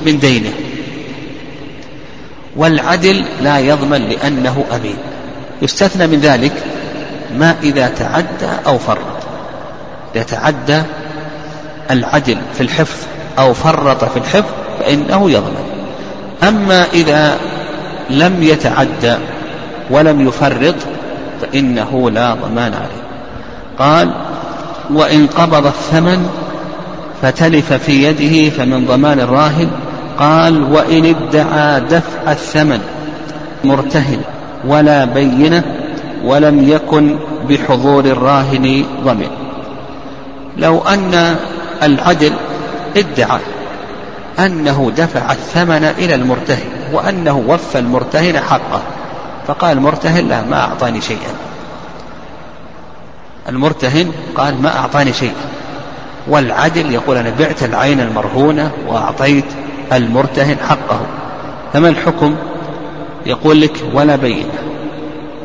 من 0.06 0.20
دينه. 0.20 0.52
والعدل 2.56 3.24
لا 3.42 3.60
يضمن 3.60 4.02
لأنه 4.02 4.64
أمين. 4.76 4.98
يستثنى 5.62 6.08
من 6.08 6.20
ذلك 6.20 6.52
ما 7.38 7.56
إذا 7.64 7.88
تعدى 7.88 8.52
أو 8.66 8.78
فرط. 8.78 9.00
يتعدى 10.16 10.82
العدل 11.92 12.38
في 12.54 12.62
الحفظ 12.62 12.98
أو 13.40 13.54
فرط 13.54 14.04
في 14.04 14.18
الحفظ 14.18 14.52
فإنه 14.80 15.32
يضمن 15.32 15.66
أما 16.48 16.86
إذا 16.94 17.38
لم 18.10 18.44
يتعدى 18.44 19.16
ولم 19.92 20.28
يفرط 20.28 20.76
فإنه 21.42 22.10
لا 22.10 22.34
ضمان 22.34 22.74
عليه. 22.74 23.04
قال 23.80 24.12
وإن 24.94 25.28
قبض 25.28 25.66
الثمن 25.66 26.30
فتلف 27.22 27.74
في 27.74 28.04
يده 28.04 28.50
فمن 28.50 28.86
ضمان 28.86 29.20
الراهن. 29.20 29.68
قال 30.20 30.74
وإن 30.74 31.16
ادعى 31.16 31.80
دفع 31.80 32.32
الثمن 32.32 32.80
مرتهن 33.64 34.22
ولا 34.68 35.06
بينة 35.06 35.64
ولم 36.26 36.70
يكن 36.70 37.16
بحضور 37.50 38.06
الراهن 38.06 38.86
ضمن. 39.06 39.28
لو 40.58 40.80
أن 40.80 41.36
العدل 41.86 42.34
ادعى 42.98 43.40
أنه 44.40 44.92
دفع 44.98 45.32
الثمن 45.32 45.84
إلى 45.84 46.16
المرتهن 46.16 46.70
وأنه 46.94 47.44
وفى 47.48 47.80
المرتهن 47.80 48.40
حقه. 48.40 48.82
فقال 49.48 49.78
المرتهن 49.78 50.28
لا 50.28 50.42
ما 50.42 50.60
أعطاني 50.60 51.02
شيئا. 51.02 51.34
المرتهن 53.50 54.12
قال 54.36 54.62
ما 54.62 54.78
أعطاني 54.78 55.14
شيء 55.14 55.34
والعدل 56.28 56.92
يقول 56.92 57.18
أنا 57.18 57.34
بعت 57.40 57.64
العين 57.64 58.00
المرهونة 58.00 58.72
وأعطيت 58.88 59.46
المرتهن 59.94 60.58
حقه. 60.70 61.00
فما 61.74 61.90
الحكم؟ 61.90 62.36
يقول 63.26 63.62
لك 63.62 63.84
ولا 63.94 64.16
بينة. 64.16 64.54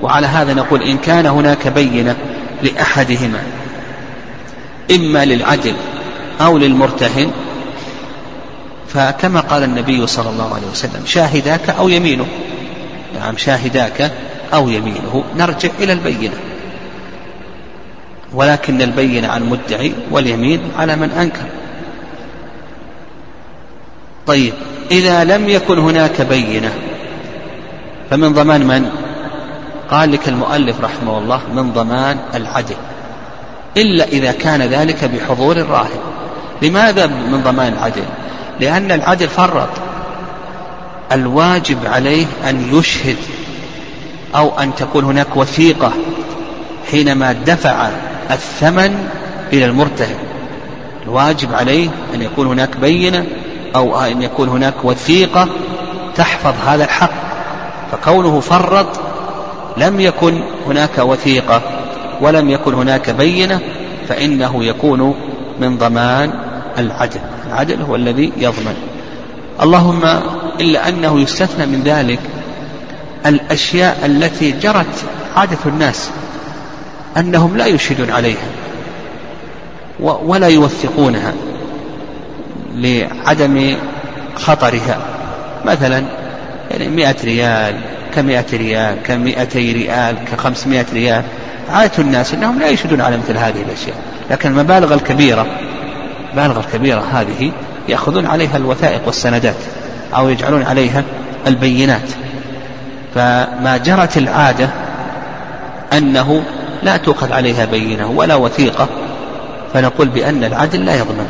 وعلى 0.02 0.26
هذا 0.26 0.54
نقول 0.54 0.82
إن 0.82 0.98
كان 0.98 1.26
هناك 1.26 1.68
بينة 1.68 2.16
لأحدهما 2.62 3.42
إما 4.90 5.24
للعدل 5.24 5.74
أو 6.40 6.58
للمرتهن 6.58 7.30
فكما 8.88 9.40
قال 9.40 9.62
النبي 9.62 10.06
صلى 10.06 10.30
الله 10.30 10.54
عليه 10.54 10.66
وسلم 10.66 11.02
شاهداك 11.06 11.70
أو 11.70 11.88
يمينه. 11.88 12.26
نعم 13.14 13.36
شاهداك 13.36 14.12
أو 14.54 14.68
يمينه. 14.68 15.24
نرجع 15.36 15.70
إلى 15.80 15.92
البينة. 15.92 16.34
ولكن 18.32 18.82
البينة 18.82 19.28
عن 19.28 19.50
مدعي 19.50 19.92
واليمين 20.10 20.60
على 20.78 20.96
من 20.96 21.10
أنكر. 21.10 21.44
طيب 24.26 24.52
إذا 24.90 25.24
لم 25.24 25.48
يكن 25.48 25.78
هناك 25.78 26.22
بينة 26.22 26.72
فمن 28.10 28.32
ضمان 28.32 28.66
من؟ 28.66 28.90
قال 29.90 30.12
لك 30.12 30.28
المؤلف 30.28 30.80
رحمه 30.80 31.18
الله 31.18 31.40
من 31.54 31.72
ضمان 31.72 32.18
العدل. 32.34 32.76
إلا 33.76 34.04
إذا 34.04 34.32
كان 34.32 34.62
ذلك 34.62 35.04
بحضور 35.04 35.56
الراهن. 35.56 36.00
لماذا 36.62 37.06
من 37.06 37.42
ضمان 37.44 37.72
العدل؟ 37.72 38.04
لأن 38.60 38.92
العدل 38.92 39.28
فرط 39.28 39.68
الواجب 41.12 41.78
عليه 41.86 42.26
أن 42.48 42.78
يشهد 42.78 43.16
أو 44.36 44.58
أن 44.60 44.74
تكون 44.74 45.04
هناك 45.04 45.36
وثيقة 45.36 45.92
حينما 46.90 47.32
دفع 47.32 47.88
الثمن 48.30 49.08
إلى 49.52 49.64
المرتهن. 49.64 50.16
الواجب 51.04 51.54
عليه 51.54 51.88
أن 52.14 52.22
يكون 52.22 52.46
هناك 52.46 52.76
بينة 52.76 53.26
أو 53.76 54.00
أن 54.00 54.22
يكون 54.22 54.48
هناك 54.48 54.84
وثيقة 54.84 55.48
تحفظ 56.16 56.54
هذا 56.66 56.84
الحق. 56.84 57.10
فكونه 57.92 58.40
فرط 58.40 58.86
لم 59.76 60.00
يكن 60.00 60.40
هناك 60.66 60.98
وثيقة 60.98 61.62
ولم 62.20 62.50
يكن 62.50 62.74
هناك 62.74 63.10
بينة 63.10 63.60
فإنه 64.08 64.64
يكون 64.64 65.14
من 65.60 65.78
ضمان 65.78 66.32
العدل 66.78 67.20
العدل 67.46 67.82
هو 67.82 67.96
الذي 67.96 68.32
يضمن. 68.36 68.76
اللهم 69.62 70.02
إلا 70.60 70.88
أنه 70.88 71.20
يستثنى 71.20 71.66
من 71.66 71.82
ذلك 71.84 72.18
الأشياء 73.26 74.06
التي 74.06 74.52
جرت 74.52 75.04
عادة 75.36 75.58
الناس 75.66 76.10
أنهم 77.16 77.56
لا 77.56 77.66
يشهدون 77.66 78.10
عليها 78.10 78.48
ولا 80.00 80.46
يوثقونها 80.46 81.32
لعدم 82.74 83.76
خطرها. 84.34 84.98
مثلا 85.64 86.02
يعني 86.70 86.88
مئة 86.88 87.16
ريال 87.24 87.80
كمئة 88.14 88.46
ريال 88.52 89.02
كمئتي 89.02 89.72
ريال 89.72 90.16
كخمسمائة 90.32 90.86
ريال. 90.92 91.22
عادة 91.70 91.92
الناس 91.98 92.34
أنهم 92.34 92.58
لا 92.58 92.68
يشهدون 92.68 93.00
على 93.00 93.16
مثل 93.16 93.36
هذه 93.36 93.62
الأشياء. 93.62 93.96
لكن 94.30 94.48
المبالغ 94.48 94.94
الكبيرة 94.94 95.46
المبالغ 96.38 96.64
الكبيرة 96.66 97.04
هذه 97.12 97.52
يأخذون 97.88 98.26
عليها 98.26 98.56
الوثائق 98.56 99.00
والسندات 99.06 99.54
أو 100.16 100.28
يجعلون 100.28 100.62
عليها 100.62 101.04
البينات. 101.46 102.10
فما 103.14 103.80
جرت 103.84 104.18
العادة 104.18 104.68
أنه 105.92 106.42
لا 106.82 106.96
تؤخذ 106.96 107.32
عليها 107.32 107.64
بينة 107.64 108.10
ولا 108.10 108.34
وثيقة 108.34 108.88
فنقول 109.74 110.08
بأن 110.08 110.44
العدل 110.44 110.86
لا 110.86 110.94
يضمن. 110.94 111.26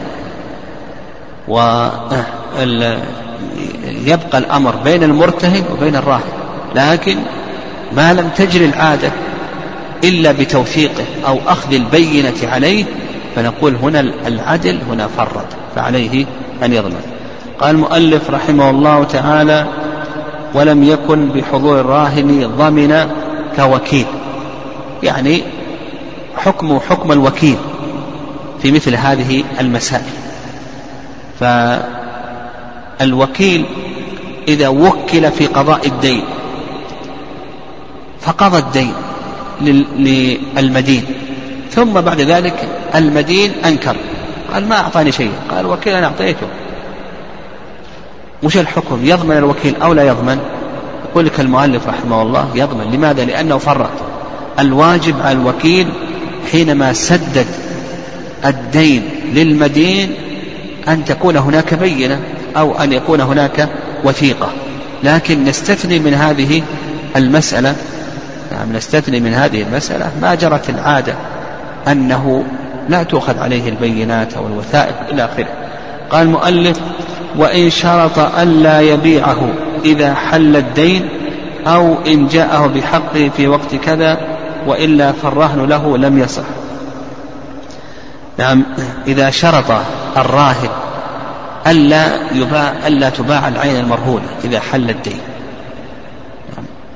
ويبقى 1.48 2.24
الأمر 4.38 4.76
بين 4.76 5.02
المرتهن 5.02 5.64
وبين 5.72 5.96
الراهن 5.96 6.30
لكن 6.74 7.16
ما 7.92 8.12
لم 8.12 8.30
تجري 8.36 8.64
العادة 8.64 9.10
إلا 10.04 10.32
بتوثيقه 10.32 11.04
أو 11.26 11.38
أخذ 11.46 11.74
البينة 11.74 12.34
عليه 12.42 12.84
فنقول 13.36 13.74
هنا 13.74 14.00
العدل 14.00 14.78
هنا 14.90 15.06
فرط 15.06 15.46
فعليه 15.76 16.26
أن 16.64 16.72
يضمن. 16.72 17.00
قال 17.60 17.74
المؤلف 17.74 18.30
رحمه 18.30 18.70
الله 18.70 19.04
تعالى 19.04 19.66
ولم 20.54 20.82
يكن 20.82 21.28
بحضور 21.28 21.80
الراهن 21.80 22.50
ضمن 22.58 23.10
كوكيل. 23.56 24.06
يعني 25.02 25.42
حكم 26.36 26.78
حكم 26.78 27.12
الوكيل 27.12 27.56
في 28.62 28.72
مثل 28.72 28.94
هذه 28.94 29.44
المسائل. 29.60 30.12
فالوكيل 33.00 33.64
إذا 34.48 34.68
وكل 34.68 35.30
في 35.30 35.46
قضاء 35.46 35.86
الدين 35.86 36.22
فقضى 38.20 38.58
الدين 38.58 38.92
للمدين. 39.60 41.04
ثم 41.70 42.00
بعد 42.00 42.20
ذلك 42.20 42.68
المدين 42.94 43.52
أنكر. 43.64 43.96
قال 44.52 44.68
ما 44.68 44.76
أعطاني 44.76 45.12
شيء. 45.12 45.32
قال 45.50 45.60
الوكيل 45.60 45.94
أنا 45.94 46.06
أعطيته. 46.06 46.46
وش 48.42 48.56
الحكم؟ 48.56 49.00
يضمن 49.02 49.36
الوكيل 49.36 49.74
أو 49.82 49.92
لا 49.92 50.02
يضمن؟ 50.02 50.38
يقول 51.10 51.26
لك 51.26 51.40
المؤلف 51.40 51.88
رحمه 51.88 52.22
الله 52.22 52.48
يضمن. 52.54 52.90
لماذا؟ 52.90 53.24
لأنه 53.24 53.58
فرط. 53.58 53.90
الواجب 54.58 55.20
على 55.20 55.32
الوكيل 55.32 55.88
حينما 56.52 56.92
سدد 56.92 57.46
الدين 58.44 59.02
للمدين 59.32 60.14
أن 60.88 61.04
تكون 61.04 61.36
هناك 61.36 61.74
بينة 61.74 62.20
أو 62.56 62.78
أن 62.78 62.92
يكون 62.92 63.20
هناك 63.20 63.68
وثيقة. 64.04 64.48
لكن 65.02 65.44
نستثني 65.44 65.98
من 65.98 66.14
هذه 66.14 66.62
المسألة. 67.16 67.76
نعم 68.52 68.72
نستثني 68.72 69.20
من 69.20 69.34
هذه 69.34 69.62
المسألة. 69.62 70.10
ما 70.22 70.34
جرت 70.34 70.70
العادة. 70.70 71.14
أنه 71.88 72.44
لا 72.88 73.02
تؤخذ 73.02 73.38
عليه 73.38 73.68
البينات 73.68 74.34
أو 74.34 74.46
الوثائق 74.46 74.94
إلى 75.10 75.24
آخره. 75.24 75.48
قال 76.10 76.22
المؤلف 76.22 76.80
وإن 77.36 77.70
شرط 77.70 78.18
ألا 78.18 78.80
يبيعه 78.80 79.48
إذا 79.84 80.14
حل 80.14 80.56
الدين 80.56 81.08
أو 81.66 81.94
إن 82.06 82.26
جاءه 82.26 82.66
بحقه 82.66 83.30
في 83.36 83.48
وقت 83.48 83.74
كذا 83.74 84.18
وإلا 84.66 85.12
فالرهن 85.12 85.66
له 85.66 85.98
لم 85.98 86.18
يصح. 86.18 86.44
نعم 88.38 88.64
إذا 89.06 89.30
شرط 89.30 89.80
الراهن 90.16 90.68
ألا 91.66 92.32
يباع 92.32 92.72
ألا 92.86 93.10
تباع 93.10 93.48
العين 93.48 93.80
المرهونة 93.80 94.26
إذا 94.44 94.60
حل 94.60 94.90
الدين. 94.90 95.20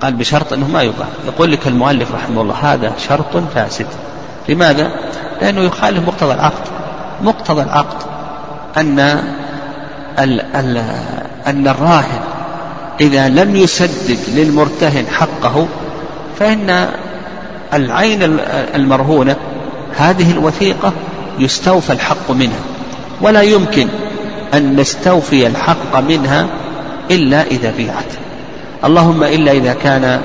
قال 0.01 0.15
بشرط 0.15 0.53
أنه 0.53 0.69
ما 0.69 0.83
يباع. 0.83 1.07
يقول 1.27 1.53
لك 1.53 1.67
المؤلف 1.67 2.15
رحمه 2.15 2.43
الله 2.43 2.55
هذا 2.55 2.93
شرط 3.09 3.37
فاسد. 3.55 3.87
لماذا؟ 4.49 4.91
لأنه 5.43 5.61
يخالف 5.61 6.07
مقتضى 6.07 6.35
العقد. 6.35 6.69
مقتضى 7.23 7.63
العقد. 7.63 7.97
أن 8.77 8.99
ال 10.19 10.41
ال 10.57 10.77
أن 11.47 11.69
الراهن 11.69 12.21
إذا 13.01 13.29
لم 13.29 13.57
يسدد 13.57 14.19
للمرتهن 14.29 15.07
حقه 15.07 15.67
فإن 16.39 16.89
العين 17.75 18.39
المرهونة 18.75 19.37
هذه 19.97 20.31
الوثيقة 20.31 20.93
يستوفى 21.39 21.93
الحق 21.93 22.31
منها. 22.31 22.61
ولا 23.21 23.43
يمكن 23.43 23.89
أن 24.55 24.77
نستوفي 24.77 25.47
الحق 25.47 26.01
منها 26.01 26.47
إلا 27.11 27.43
إذا 27.43 27.73
بيعت. 27.77 28.13
اللهم 28.85 29.23
إلا 29.23 29.53
إذا 29.53 29.75
كان 29.75 30.21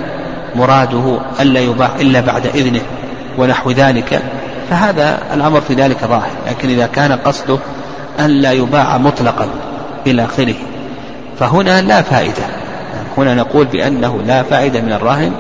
مراده 0.56 1.20
ألا 1.40 1.60
يباع 1.60 1.90
إلا 2.00 2.20
بعد 2.22 2.46
إذنه. 2.46 2.82
ونحو 3.38 3.72
ذلك 3.72 4.22
فهذا 4.70 5.20
الأمر 5.34 5.62
في 5.62 5.74
ذلك 5.74 6.06
ظاهر 6.06 6.32
لكن 6.48 6.70
إذا 6.70 6.88
كان 6.88 7.12
قصده 7.12 7.58
ألا 8.20 8.52
يباع 8.52 8.98
مطلقا 8.98 9.48
إلى 10.08 10.26
آخره 10.26 10.56
فهنا 11.40 11.82
لا 11.82 12.02
فائدة. 12.02 12.44
هنا 13.18 13.34
نقول 13.34 13.66
بأنه 13.66 14.22
لا 14.28 14.44
فائدة 14.44 14.82
من 14.82 14.94
الراهن 14.94 15.32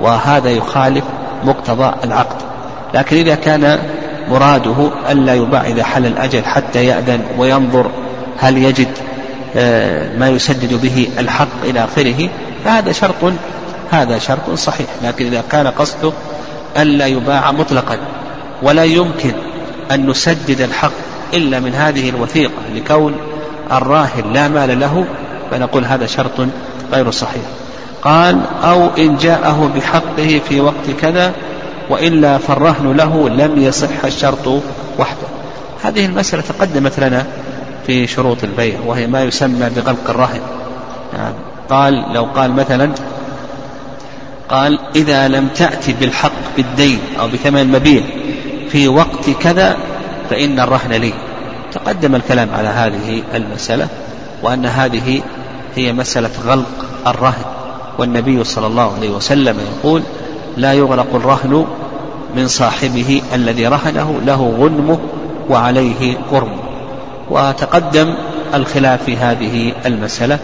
وهذا 0.00 0.50
يخالف 0.50 1.04
مقتضى 1.44 1.94
العقد. 2.04 2.36
لكن 2.94 3.16
إذا 3.16 3.34
كان 3.34 3.78
مراده 4.30 4.90
ألا 5.10 5.34
يباع 5.34 5.66
إذا 5.66 5.84
حل 5.84 6.06
الأجل 6.06 6.44
حتى 6.44 6.86
يأذن 6.86 7.20
وينظر 7.38 7.90
هل 8.38 8.58
يجد 8.58 8.88
آه، 9.56 10.16
ما 10.16 10.28
يسدد 10.28 10.74
به 10.82 11.08
الحق 11.18 11.64
إلى 11.64 11.84
آخره 11.84 12.28
فهذا 12.64 12.92
شرط 12.92 13.32
هذا 13.90 14.18
شرط 14.18 14.50
صحيح. 14.50 14.86
لكن 15.04 15.26
إذا 15.26 15.42
كان 15.50 15.66
قصده 15.66 16.12
ألا 16.76 17.06
يباع 17.06 17.52
مطلقا 17.52 17.98
ولا 18.62 18.84
يمكن 18.84 19.32
أن 19.92 20.06
نسدد 20.06 20.60
الحق 20.60 20.92
إلا 21.34 21.60
من 21.60 21.74
هذه 21.74 22.08
الوثيقة 22.08 22.62
لكون 22.74 23.14
الراهن 23.72 24.32
لا 24.32 24.48
مال 24.48 24.80
له 24.80 25.04
فنقول 25.50 25.84
هذا 25.84 26.06
شرط 26.06 26.46
غير 26.92 27.10
صحيح. 27.10 27.42
قال 28.02 28.40
أو 28.64 28.88
إن 28.98 29.16
جاءه 29.16 29.70
بحقه 29.76 30.40
في 30.48 30.60
وقت 30.60 30.90
كذا 31.00 31.32
وإلا 31.90 32.38
فالرهن 32.38 32.92
له 32.92 33.28
لم 33.28 33.62
يصح 33.62 34.04
الشرط 34.04 34.46
وحده. 34.98 35.28
هذه 35.84 36.06
المسألة 36.06 36.42
تقدمت 36.42 37.00
لنا 37.00 37.26
في 37.86 38.06
شروط 38.06 38.44
البيع 38.44 38.76
وهي 38.86 39.06
ما 39.06 39.22
يسمى 39.22 39.70
بغلق 39.76 40.10
الرهن. 40.10 40.40
يعني 41.14 41.34
قال 41.70 42.12
لو 42.12 42.24
قال 42.24 42.52
مثلا 42.52 42.90
قال 44.54 44.78
إذا 44.96 45.28
لم 45.28 45.48
تأتي 45.48 45.92
بالحق 46.00 46.56
بالدين 46.56 46.98
أو 47.20 47.28
بثمن 47.28 47.60
المبيع 47.60 48.02
في 48.68 48.88
وقت 48.88 49.30
كذا 49.40 49.76
فإن 50.30 50.60
الرهن 50.60 50.92
لي. 50.92 51.12
تقدم 51.72 52.14
الكلام 52.14 52.48
على 52.54 52.68
هذه 52.68 53.22
المسألة 53.34 53.88
وأن 54.42 54.66
هذه 54.66 55.22
هي 55.76 55.92
مسألة 55.92 56.30
غلق 56.46 56.86
الرهن. 57.06 57.44
والنبي 57.98 58.44
صلى 58.44 58.66
الله 58.66 58.94
عليه 58.94 59.10
وسلم 59.10 59.56
يقول 59.60 60.02
لا 60.56 60.72
يغلق 60.72 61.14
الرهن 61.14 61.66
من 62.36 62.48
صاحبه 62.48 63.22
الذي 63.34 63.66
رهنه 63.66 64.20
له 64.26 64.54
غنمه 64.58 64.98
وعليه 65.50 66.16
قرمه 66.30 66.62
وتقدم 67.30 68.14
الخلاف 68.54 69.02
في 69.02 69.16
هذه 69.16 69.72
المسألة 69.86 70.38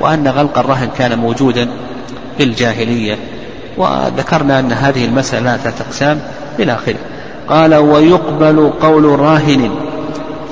وأن 0.00 0.28
غلق 0.28 0.58
الرهن 0.58 0.88
كان 0.98 1.18
موجودا 1.18 1.68
في 2.38 2.42
الجاهلية 2.44 3.18
وذكرنا 3.80 4.58
أن 4.58 4.72
هذه 4.72 5.04
المسألة 5.04 5.56
ثلاثة 5.56 5.84
أقسام 5.84 6.20
إلى 6.58 6.74
آخره. 6.74 6.96
قال 7.48 7.74
ويقبل 7.74 8.72
قول 8.80 9.04
راهن 9.04 9.70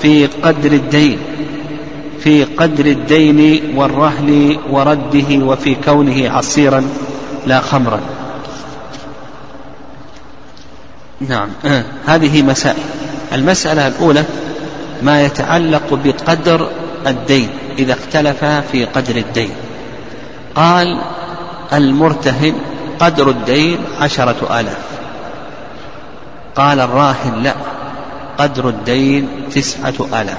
في 0.03 0.27
قدر 0.27 0.73
الدين 0.73 1.19
في 2.21 2.45
قدر 2.45 2.87
الدين 2.87 3.61
والرهن 3.77 4.57
ورده 4.71 5.45
وفي 5.45 5.75
كونه 5.75 6.31
عصيرا 6.31 6.85
لا 7.47 7.61
خمرا. 7.61 8.01
نعم. 11.21 11.49
آه. 11.65 11.85
هذه 12.13 12.43
مسائل. 12.43 12.83
المسألة 13.33 13.87
الأولى 13.89 14.25
ما 15.03 15.23
يتعلق 15.23 16.01
بقدر 16.05 16.71
الدين 17.07 17.49
إذا 17.79 17.93
اختلف 17.93 18.45
في 18.45 18.85
قدر 18.85 19.17
الدين. 19.17 19.51
قال 20.55 21.01
المرتهن 21.73 22.55
قدر 23.01 23.31
الدين 23.31 23.79
عشرة 24.01 24.61
آلاف. 24.61 24.79
قال 26.57 26.81
الراهن 26.81 27.43
لا 27.43 27.55
قدر 28.39 28.69
الدين 28.69 29.29
تسعة 29.51 29.95
آلاف. 30.21 30.39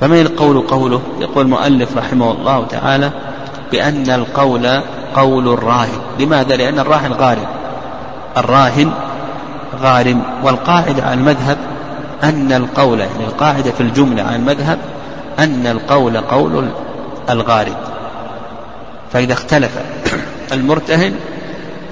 فمن 0.00 0.20
القول 0.20 0.60
قوله؟ 0.60 1.02
يقول 1.20 1.44
المؤلف 1.44 1.96
رحمه 1.96 2.32
الله 2.32 2.66
تعالى 2.66 3.10
بأن 3.72 4.10
القول 4.10 4.80
قول 5.14 5.48
الراهن. 5.48 5.98
لماذا؟ 6.18 6.56
لأن 6.56 6.78
الراهن 6.78 7.12
غارم. 7.12 7.46
الراهن 8.36 8.92
غارم. 9.80 10.22
والقاعدة 10.42 11.02
على 11.02 11.14
المذهب 11.14 11.58
أن 12.22 12.52
القول 12.52 13.00
يعني 13.00 13.24
القاعدة 13.24 13.70
في 13.70 13.80
الجملة 13.80 14.22
على 14.22 14.36
المذهب 14.36 14.78
أن 15.38 15.66
القول 15.66 16.16
قول 16.16 16.68
الغارم. 17.30 17.76
فإذا 19.12 19.32
اختلف 19.32 19.78
المرتهن 20.52 21.14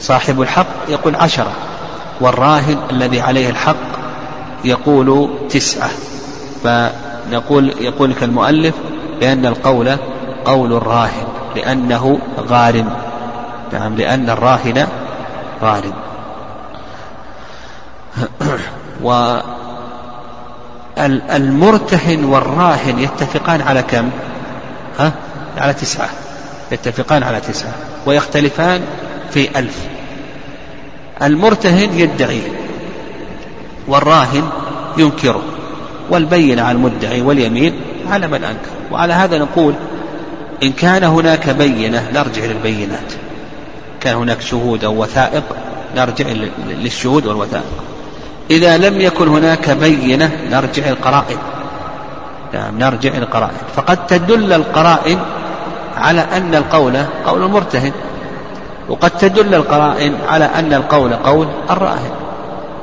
صاحب 0.00 0.42
الحق 0.42 0.66
يقول 0.88 1.16
عشرة 1.16 1.52
والراهن 2.20 2.78
الذي 2.90 3.20
عليه 3.20 3.50
الحق 3.50 3.98
يقول 4.64 5.30
تسعة. 5.50 5.90
فنقول 6.64 7.74
يقول 7.80 8.10
لك 8.10 8.22
المؤلف 8.22 8.74
بأن 9.20 9.46
القول 9.46 9.96
قول 10.44 10.72
الراهن 10.72 11.26
لأنه 11.56 12.18
غارم. 12.48 12.90
نعم 13.72 13.96
لأن 13.96 14.30
الراهن 14.30 14.88
غارم. 15.62 15.92
والمرتهن 20.98 22.24
والراهن 22.24 22.98
يتفقان 22.98 23.60
على 23.60 23.82
كم؟ 23.82 24.10
ها؟ 24.98 25.12
على 25.58 25.74
تسعة. 25.74 26.08
يتفقان 26.72 27.22
على 27.22 27.40
تسعة. 27.40 27.72
ويختلفان 28.06 28.82
في 29.30 29.58
ألف. 29.58 29.86
المرتهن 31.22 31.98
يدعي 31.98 32.42
والراهن 33.88 34.48
ينكره 34.98 35.42
والبين 36.10 36.58
على 36.58 36.76
المدعي 36.76 37.20
واليمين 37.22 37.72
على 38.10 38.26
من 38.26 38.44
أنكر. 38.44 38.70
وعلى 38.92 39.12
هذا 39.12 39.38
نقول 39.38 39.74
إن 40.62 40.72
كان 40.72 41.04
هناك 41.04 41.50
بينة 41.50 42.10
نرجع 42.14 42.44
للبينات 42.44 43.12
كان 44.00 44.14
هناك 44.14 44.40
شهود 44.40 44.84
أو 44.84 45.02
وثائق 45.02 45.44
نرجع 45.96 46.26
للشهود 46.68 47.26
والوثائق. 47.26 47.64
إذا 48.50 48.78
لم 48.78 49.00
يكن 49.00 49.28
هناك 49.28 49.70
بينة 49.70 50.30
نرجع 50.50 50.88
القرائن. 50.88 51.38
نعم 52.54 52.78
نرجع 52.78 53.16
القرائن. 53.16 53.56
فقد 53.76 54.06
تدل 54.06 54.52
القرائن 54.52 55.18
على 55.96 56.20
أن 56.20 56.54
القول 56.54 56.96
قول 57.26 57.42
المرتهن 57.42 57.92
وقد 58.88 59.10
تدل 59.10 59.54
القرائن 59.54 60.14
على 60.28 60.44
أن 60.44 60.72
القول 60.72 61.14
قول 61.14 61.48
الراهن. 61.70 62.10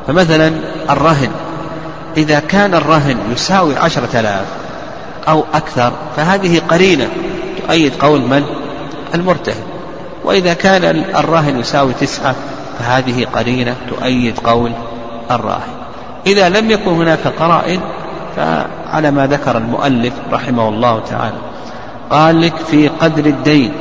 فمثلا 0.07 0.51
الرهن 0.89 1.29
إذا 2.17 2.39
كان 2.39 2.73
الرهن 2.73 3.17
يساوي 3.31 3.77
عشرة 3.77 4.19
آلاف 4.19 4.45
أو 5.27 5.43
أكثر 5.53 5.91
فهذه 6.15 6.61
قرينة 6.69 7.07
تؤيد 7.67 7.93
قول 7.95 8.21
من؟ 8.21 8.43
المرتهن. 9.15 9.63
وإذا 10.23 10.53
كان 10.53 10.83
الرهن 11.15 11.59
يساوي 11.59 11.93
تسعة 11.93 12.35
فهذه 12.79 13.25
قرينة 13.33 13.75
تؤيد 13.89 14.39
قول 14.39 14.71
الراهن. 15.31 15.75
إذا 16.27 16.49
لم 16.49 16.71
يكن 16.71 16.91
هناك 16.91 17.27
قرائن 17.39 17.79
فعلى 18.35 19.11
ما 19.11 19.27
ذكر 19.27 19.57
المؤلف 19.57 20.13
رحمه 20.31 20.69
الله 20.69 20.99
تعالى 20.99 21.37
قال 22.09 22.41
لك 22.41 22.55
في 22.55 22.87
قدر 22.87 23.25
الدين 23.25 23.73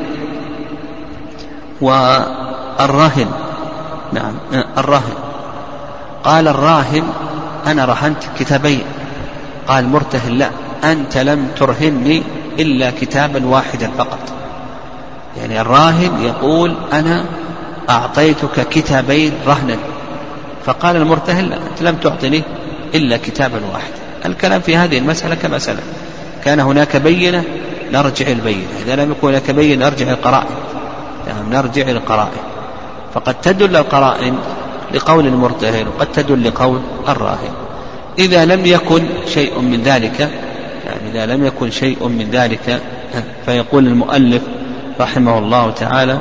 والرهن 1.80 3.26
نعم 4.12 4.34
الرهن 4.78 5.14
قال 6.24 6.48
الراهن 6.48 7.02
أنا 7.66 7.84
رهنت 7.84 8.22
كتابين. 8.38 8.82
قال 9.68 9.88
مرتهن 9.88 10.32
لا 10.32 10.50
أنت 10.84 11.18
لم 11.18 11.48
ترهني 11.56 12.22
إلا 12.58 12.90
كتابا 12.90 13.46
واحدا 13.46 13.90
فقط. 13.98 14.18
يعني 15.38 15.60
الراهن 15.60 16.22
يقول 16.22 16.74
أنا 16.92 17.24
أعطيتك 17.90 18.68
كتابين 18.68 19.32
رهنا. 19.46 19.76
فقال 20.64 20.96
المرتهن 20.96 21.44
لا 21.44 21.56
أنت 21.56 21.82
لم 21.82 21.96
تعطني 21.96 22.42
إلا 22.94 23.16
كتابا 23.16 23.60
واحدا. 23.72 23.94
الكلام 24.26 24.60
في 24.60 24.76
هذه 24.76 24.98
المسألة 24.98 25.34
كما 25.34 25.58
كان 26.44 26.60
هناك 26.60 26.96
بينة 26.96 27.44
نرجع 27.92 28.26
البينة. 28.26 28.66
إذا 28.87 28.96
لم 28.96 29.10
يكن 29.10 29.28
هناك 29.28 29.50
بينة 29.50 29.87
نرجع 29.87 30.10
القرائن. 30.10 30.63
يعني 31.36 31.50
نرجع 31.50 31.88
القرائن. 31.88 32.42
فقد 33.14 33.40
تدل 33.40 33.76
القرائن 33.76 34.38
لقول 34.94 35.26
المرتهن 35.26 35.86
وقد 35.88 36.12
تدل 36.12 36.44
لقول 36.44 36.80
الراهن. 37.08 37.52
إذا 38.18 38.44
لم 38.44 38.66
يكن 38.66 39.06
شيء 39.26 39.60
من 39.60 39.82
ذلك 39.82 40.20
يعني 40.86 41.10
إذا 41.10 41.26
لم 41.26 41.46
يكن 41.46 41.70
شيء 41.70 42.08
من 42.08 42.30
ذلك 42.30 42.80
فيقول 43.46 43.86
المؤلف 43.86 44.42
رحمه 45.00 45.38
الله 45.38 45.70
تعالى 45.70 46.20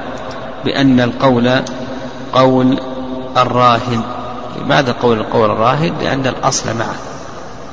بأن 0.65 0.99
القول 0.99 1.61
قول 2.33 2.79
الراهن. 3.37 4.01
لماذا 4.61 4.91
قول 4.91 5.17
القول 5.17 5.51
الراهن؟ 5.51 5.93
لأن 6.01 6.27
الأصل 6.27 6.77
معه. 6.77 6.95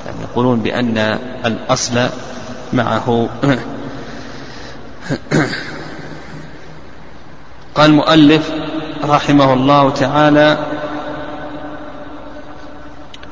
يعني 0.06 0.18
يقولون 0.32 0.60
بأن 0.60 1.18
الأصل 1.46 2.08
معه. 2.72 3.28
قال 7.74 7.90
المؤلف 7.90 8.50
رحمه 9.04 9.52
الله 9.52 9.90
تعالى 9.90 10.58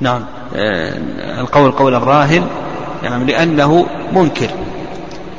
نعم 0.00 0.24
آه، 0.56 0.92
القول 1.40 1.70
قول 1.70 1.94
الراهن 1.94 2.46
نعم 3.02 3.24
لأنه 3.24 3.86
منكر. 4.12 4.50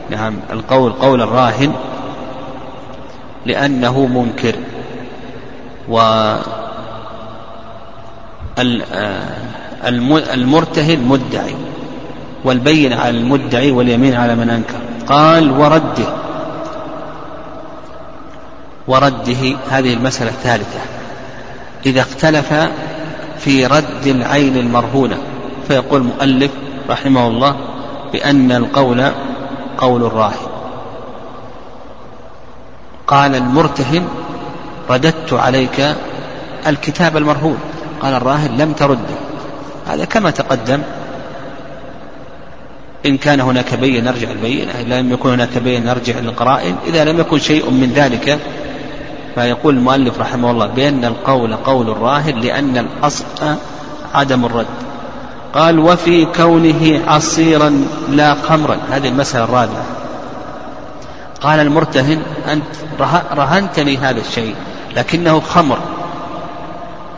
نعم 0.10 0.34
القول 0.52 0.92
قول 0.92 1.22
الراهن 1.22 1.74
لأنه 3.46 4.06
منكر. 4.06 4.56
و 5.90 6.00
آه، 8.60 9.22
المرتهن 10.34 11.00
مدعي 11.08 11.56
والبين 12.44 12.94
على 12.94 13.18
المدعي 13.18 13.72
واليمين 13.72 14.16
على 14.16 14.36
من 14.36 14.50
أنكر. 14.50 14.80
قال 15.08 15.52
ورده. 15.52 16.29
ورده 18.90 19.58
هذه 19.70 19.94
المسألة 19.94 20.30
الثالثة. 20.30 20.80
إذا 21.86 22.02
اختلف 22.02 22.54
في 23.40 23.66
رد 23.66 24.08
العين 24.08 24.58
المرهونة 24.58 25.18
فيقول 25.68 26.02
المؤلف 26.02 26.52
رحمه 26.90 27.28
الله 27.28 27.56
بأن 28.14 28.52
القول 28.52 29.12
قول 29.78 30.04
الراهن. 30.04 30.48
قال 33.08 33.36
المرتهن 33.36 34.08
رددت 34.90 35.34
عليك 35.34 35.96
الكتاب 36.68 37.18
المرهون. 37.18 37.58
قال 38.02 38.14
الراهن 38.14 38.58
لم 38.58 38.74
ترده. 38.74 39.20
هذا 39.88 40.06
كما 40.06 40.32
تقدم. 40.32 40.82
إن 43.06 43.18
كان 43.18 43.40
هناك 43.40 43.74
بين 43.74 44.04
نرجع 44.04 44.32
البين 44.32 44.70
إذا 44.70 45.02
لم 45.02 45.12
يكن 45.12 45.30
هناك 45.30 45.58
بين 45.58 45.86
نرجع 45.86 46.20
للقرائن 46.20 46.76
إذا 46.88 47.06
لم 47.06 47.20
يكن 47.20 47.40
شيء 47.40 47.70
من 47.70 47.92
ذلك 47.96 48.40
فيقول 49.40 49.76
المؤلف 49.76 50.20
رحمه 50.20 50.52
الله 50.52 50.68
بأن 50.68 51.06
القول 51.06 51.56
قول 51.56 51.90
الراهن 51.90 52.36
لأن 52.36 52.78
الأصل 52.78 53.26
عدم 54.16 54.46
الرد. 54.46 54.66
قال 55.54 55.80
وفي 55.80 56.26
كونه 56.26 57.02
عصيرا 57.08 57.86
لا 58.10 58.34
خمرا. 58.34 58.78
هذه 58.92 59.08
المسألة 59.08 59.44
الرابعة. 59.44 59.84
قال 61.42 61.60
المرتهن 61.60 62.22
أنت 62.48 62.64
رهنتني 63.32 63.98
هذا 63.98 64.20
الشيء 64.20 64.56
لكنه 64.96 65.40
خمر. 65.40 65.80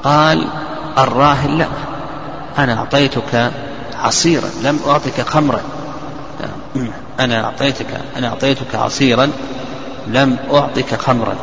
قال 0.03 0.47
الراهن 0.97 1.57
لا. 1.57 1.67
أنا 2.57 2.77
أعطيتك 2.77 3.51
عصيرا 4.03 4.49
لم 4.63 4.79
أعطك 4.88 5.21
خمرا. 5.21 5.62
أنا 7.19 7.43
أعطيتك 7.45 7.88
أنا 8.17 8.27
أعطيتك 8.27 8.75
عصيرا 8.75 9.29
لم 10.07 10.38
أعطك 10.53 11.01
خمرا. 11.01 11.36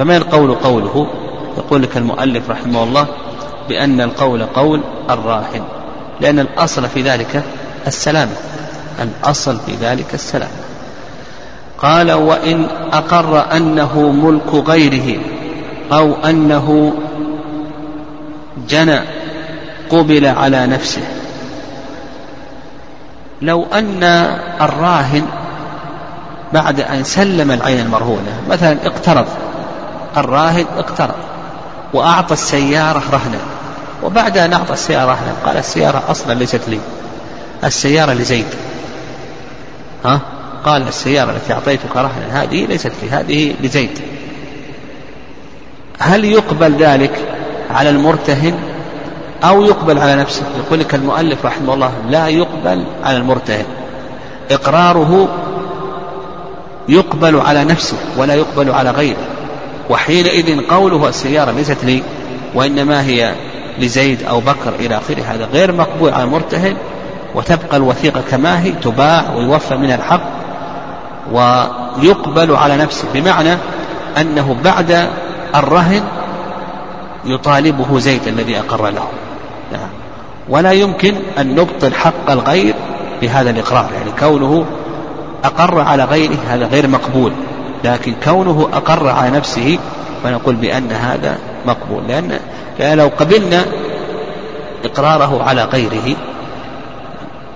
فما 0.00 0.16
القول 0.16 0.54
قوله؟ 0.54 1.06
يقول 1.58 1.82
لك 1.82 1.96
المؤلف 1.96 2.50
رحمه 2.50 2.82
الله 2.82 3.06
بأن 3.68 4.00
القول 4.00 4.42
قول 4.42 4.80
الراهن 5.10 5.62
لأن 6.20 6.38
الأصل 6.38 6.88
في 6.88 7.02
ذلك 7.02 7.44
السلامة 7.86 8.32
الأصل 9.02 9.58
في 9.66 9.72
ذلك 9.80 10.14
السلامة 10.14 10.52
قال 11.78 12.12
وإن 12.12 12.66
أقر 12.92 13.56
أنه 13.56 14.10
ملك 14.10 14.68
غيره 14.68 15.20
أو 15.92 16.14
أنه 16.14 16.92
جنى 18.68 19.00
قبل 19.90 20.26
على 20.26 20.66
نفسه. 20.66 21.02
لو 23.42 23.66
أن 23.72 24.02
الراهن 24.60 25.26
بعد 26.52 26.80
أن 26.80 27.04
سلم 27.04 27.50
العين 27.50 27.80
المرهونة 27.80 28.40
مثلا 28.50 28.76
اقترض 28.84 29.26
الراهن 30.16 30.66
اقترض 30.76 31.14
وأعطى 31.94 32.32
السيارة 32.32 33.02
رهنا. 33.12 33.38
وبعد 34.02 34.38
أن 34.38 34.52
أعطى 34.52 34.72
السيارة 34.72 35.10
رهنا 35.10 35.34
قال 35.44 35.56
السيارة 35.56 36.02
أصلا 36.08 36.34
ليست 36.34 36.60
لي. 36.68 36.78
السيارة 37.64 38.12
لزيد. 38.12 38.46
ها؟ 40.04 40.20
قال 40.64 40.88
السيارة 40.88 41.30
التي 41.30 41.52
أعطيتك 41.52 41.96
رهنا 41.96 42.42
هذه 42.42 42.66
ليست 42.66 42.92
لي 43.02 43.10
هذه 43.10 43.54
لزيد. 43.62 43.98
هل 45.98 46.24
يقبل 46.24 46.76
ذلك 46.76 47.34
على 47.70 47.90
المرتهن 47.90 48.58
أو 49.44 49.62
يقبل 49.62 49.98
على 49.98 50.16
نفسه؟ 50.16 50.42
يقول 50.66 50.80
لك 50.80 50.94
المؤلف 50.94 51.46
رحمه 51.46 51.74
الله 51.74 51.92
لا 52.08 52.28
يقبل 52.28 52.84
على 53.04 53.16
المرتهن. 53.16 53.64
إقراره 54.50 55.28
يقبل 56.88 57.40
على 57.40 57.64
نفسه 57.64 57.96
ولا 58.16 58.34
يقبل 58.34 58.70
على 58.70 58.90
غيره. 58.90 59.26
وحينئذ 59.90 60.60
قوله 60.66 61.08
السيارة 61.08 61.50
ليست 61.50 61.84
لي 61.84 62.02
وإنما 62.54 63.02
هي 63.02 63.34
لزيد 63.78 64.22
أو 64.22 64.40
بكر 64.40 64.72
إلى 64.80 64.96
آخره. 64.96 65.22
هذا 65.22 65.48
غير 65.52 65.72
مقبول 65.72 66.12
على 66.12 66.24
المرتهن 66.24 66.76
وتبقى 67.34 67.76
الوثيقة 67.76 68.22
كما 68.30 68.62
هي 68.62 68.70
تباع 68.70 69.24
ويوفى 69.36 69.76
من 69.76 69.90
الحق 69.92 70.22
ويقبل 71.32 72.56
على 72.56 72.76
نفسه. 72.76 73.04
بمعنى 73.14 73.56
أنه 74.20 74.56
بعد 74.64 75.08
الرهن 75.54 76.02
يطالبه 77.24 77.98
زيد 77.98 78.26
الذي 78.26 78.58
أقر 78.58 78.90
له. 78.90 79.08
نعم. 79.72 79.88
ولا 80.48 80.72
يمكن 80.72 81.14
أن 81.38 81.54
نبطل 81.54 81.94
حق 81.94 82.30
الغير 82.30 82.74
بهذا 83.22 83.50
الإقرار 83.50 83.86
يعني 83.94 84.10
كونه 84.20 84.64
أقر 85.44 85.80
على 85.80 86.04
غيره 86.04 86.38
هذا 86.48 86.66
غير 86.66 86.88
مقبول. 86.88 87.32
لكن 87.84 88.14
كونه 88.24 88.68
أقر 88.72 89.08
على 89.08 89.30
نفسه 89.30 89.78
فنقول 90.24 90.54
بأن 90.54 90.92
هذا 90.92 91.38
مقبول. 91.66 92.02
لأن 92.08 92.38
لو 92.98 93.10
قبلنا 93.18 93.64
إقراره 94.84 95.42
على 95.42 95.64
غيره 95.64 96.16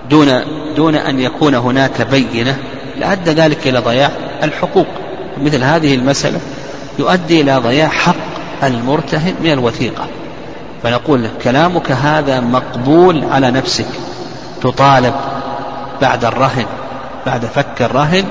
دون 0.09 0.41
دون 0.75 0.95
أن 0.95 1.19
يكون 1.19 1.55
هناك 1.55 2.01
بينة 2.01 2.57
لأدى 2.99 3.31
ذلك 3.31 3.67
إلى 3.67 3.79
ضياع 3.79 4.11
الحقوق. 4.43 4.87
مثل 5.41 5.63
هذه 5.63 5.95
المسألة 5.95 6.39
يؤدي 6.99 7.41
إلى 7.41 7.57
ضياع 7.57 7.87
حق 7.87 8.15
المرتهن 8.63 9.35
من 9.43 9.51
الوثيقة. 9.51 10.07
فنقول 10.83 11.27
كلامك 11.43 11.91
هذا 11.91 12.39
مقبول 12.39 13.23
على 13.31 13.51
نفسك. 13.51 13.87
تطالب 14.61 15.13
بعد 16.01 16.25
الرهن 16.25 16.65
بعد 17.25 17.45
فك 17.45 17.81
الرهن 17.81 18.23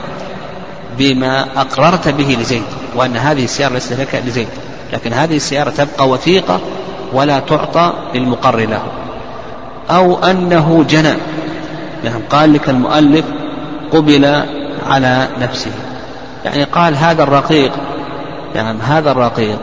بما 0.98 1.46
أقررت 1.56 2.08
به 2.08 2.36
لزيد 2.40 2.62
وأن 2.96 3.16
هذه 3.16 3.44
السيارة 3.44 3.72
ليست 3.72 3.92
لك 3.92 4.22
لزيد. 4.26 4.48
لكن 4.92 5.12
هذه 5.12 5.36
السيارة 5.36 5.70
تبقى 5.70 6.08
وثيقة 6.08 6.60
ولا 7.12 7.38
تعطى 7.38 7.92
للمقر 8.14 8.56
له 8.56 8.82
أو 9.90 10.24
أنه 10.24 10.84
جنى 10.88 11.14
نعم 12.04 12.20
قال 12.30 12.52
لك 12.52 12.68
المؤلف 12.68 13.24
قبل 13.92 14.42
على 14.86 15.28
نفسه. 15.40 15.70
يعني 16.44 16.64
قال 16.64 16.96
هذا 16.96 17.22
الرقيق 17.22 17.72
نعم 18.54 18.80
هذا 18.80 19.10
الرقيق 19.10 19.58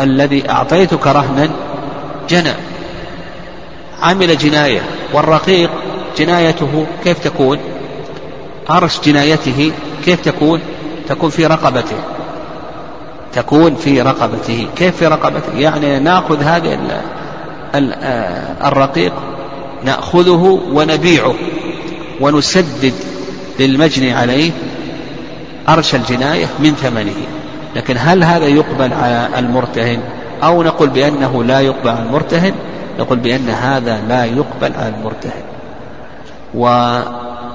الذي 0.00 0.50
أعطيتك 0.50 1.06
رهنا 1.06 1.48
جنى. 2.28 2.52
عمل 4.02 4.38
جناية 4.38 4.80
والرقيق 5.12 5.70
جنايته 6.18 6.86
كيف 7.04 7.18
تكون؟ 7.18 7.58
أرش 8.70 9.00
جنايته 9.00 9.72
كيف 10.04 10.20
تكون؟ 10.20 10.60
تكون 11.08 11.30
في 11.30 11.46
رقبته. 11.46 11.96
تكون 13.32 13.74
في 13.74 14.02
رقبته. 14.02 14.66
كيف 14.76 14.96
في 14.96 15.06
رقبته؟ 15.06 15.58
يعني 15.58 15.98
ناخذ 15.98 16.42
هذا 16.42 16.78
آه، 17.74 18.68
الرقيق 18.68 19.12
نأخذه 19.84 20.60
ونبيعه 20.72 21.34
ونسدد 22.20 22.94
للمجني 23.58 24.12
عليه 24.12 24.50
أرش 25.68 25.94
الجناية 25.94 26.46
من 26.58 26.74
ثمنه. 26.74 27.26
لكن 27.76 27.94
هل 27.98 28.24
هذا 28.24 28.46
يقبل 28.46 28.92
على 28.92 29.28
المرتهن؟ 29.38 30.00
أو 30.42 30.62
نقول 30.62 30.88
بأنه 30.88 31.44
لا 31.44 31.60
يقبل 31.60 31.88
على 31.88 32.02
المرتهن؟ 32.02 32.52
نقول 32.98 33.18
بأن 33.18 33.48
هذا 33.48 34.00
لا 34.08 34.24
يقبل 34.24 34.72
على 34.76 34.92
المرتهن. 34.98 35.42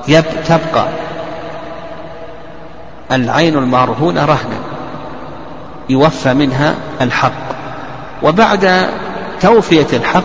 وتبقى 0.10 0.88
العين 3.12 3.58
المرهونة 3.58 4.26
رهنا. 4.26 4.58
يوفى 5.90 6.34
منها 6.34 6.76
الحق. 7.02 7.56
وبعد 8.24 8.90
توفية 9.42 9.88
الحق 9.94 10.24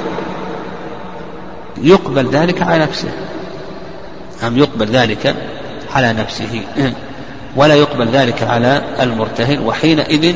يقبل 1.82 2.28
ذلك 2.28 2.62
على 2.62 2.78
نفسه. 2.78 3.10
أم 4.46 4.58
يقبل 4.58 4.86
ذلك 4.86 5.36
على 5.94 6.12
نفسه. 6.12 6.62
ولا 7.56 7.74
يقبل 7.74 8.08
ذلك 8.08 8.42
على 8.42 8.82
المرتهن. 9.00 9.58
وحينئذ 9.58 10.34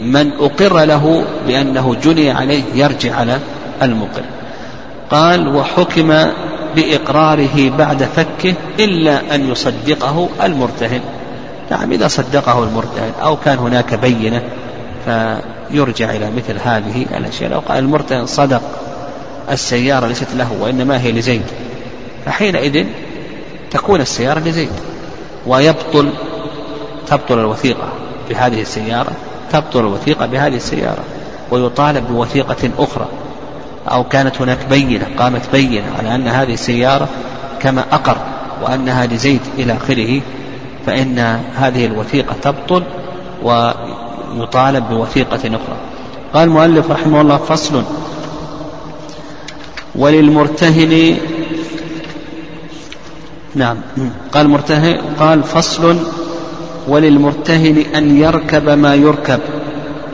من 0.00 0.32
أقر 0.40 0.84
له 0.84 1.24
بأنه 1.46 1.96
جني 2.02 2.30
عليه 2.30 2.62
يرجع 2.74 3.16
على 3.16 3.38
المقر. 3.82 4.22
قال 5.10 5.56
وحكم 5.56 6.12
بإقراره 6.76 7.70
بعد 7.78 8.02
فكه 8.02 8.54
إلا 8.78 9.34
أن 9.34 9.50
يصدقه 9.50 10.28
المرتهن. 10.42 11.00
نعم 11.70 11.92
إذا 11.92 12.08
صدقه 12.08 12.64
المرتهن 12.64 13.12
أو 13.22 13.36
كان 13.36 13.58
هناك 13.58 13.94
بينة 13.94 14.42
فيرجع 15.04 16.10
إلى 16.10 16.30
مثل 16.30 16.58
هذه 16.64 17.06
الأشياء. 17.16 17.50
لو 17.50 17.58
قال 17.58 17.78
المرتهن 17.78 18.26
صدق 18.26 18.62
السيارة 19.50 20.06
ليست 20.06 20.34
له 20.34 20.52
وإنما 20.60 21.00
هي 21.00 21.12
لزيد 21.12 21.42
فحينئذ 22.26 22.86
تكون 23.70 24.00
السيارة 24.00 24.40
لزيد. 24.40 24.72
ويبطل 25.46 26.12
تبطل 27.06 27.38
الوثيقة 27.38 27.88
بهذه 28.30 28.60
السيارة 28.60 29.12
تبطل 29.52 29.80
الوثيقة 29.80 30.26
بهذه 30.26 30.56
السيارة 30.56 31.04
ويطالب 31.50 32.08
بوثيقة 32.08 32.70
أخرى. 32.78 33.08
أو 33.88 34.04
كانت 34.04 34.40
هناك 34.40 34.58
بينة 34.70 35.06
قامت 35.18 35.42
بينة 35.52 35.84
على 35.98 36.14
أن 36.14 36.28
هذه 36.28 36.52
السيارة 36.52 37.08
كما 37.60 37.84
أقر 37.92 38.16
وأنها 38.62 39.06
لزيد 39.06 39.40
إلى 39.58 39.72
آخره 39.72 40.20
فإن 40.86 41.18
هذه 41.56 41.86
الوثيقة 41.86 42.34
تبطل 42.42 42.82
ويطالب 43.42 44.88
بوثيقة 44.90 45.36
أخرى. 45.36 45.76
قال 46.34 46.48
المؤلف 46.48 46.90
رحمه 46.90 47.20
الله 47.20 47.36
فصل 47.36 47.82
وللمرتهن 49.94 51.16
نعم 53.54 53.76
قال 54.32 54.48
مرتهن 54.48 54.98
قال 55.18 55.42
فصل 55.42 55.96
وللمرتهن 56.88 57.78
أن 57.94 58.16
يركب 58.16 58.68
ما 58.68 58.94
يركب 58.94 59.40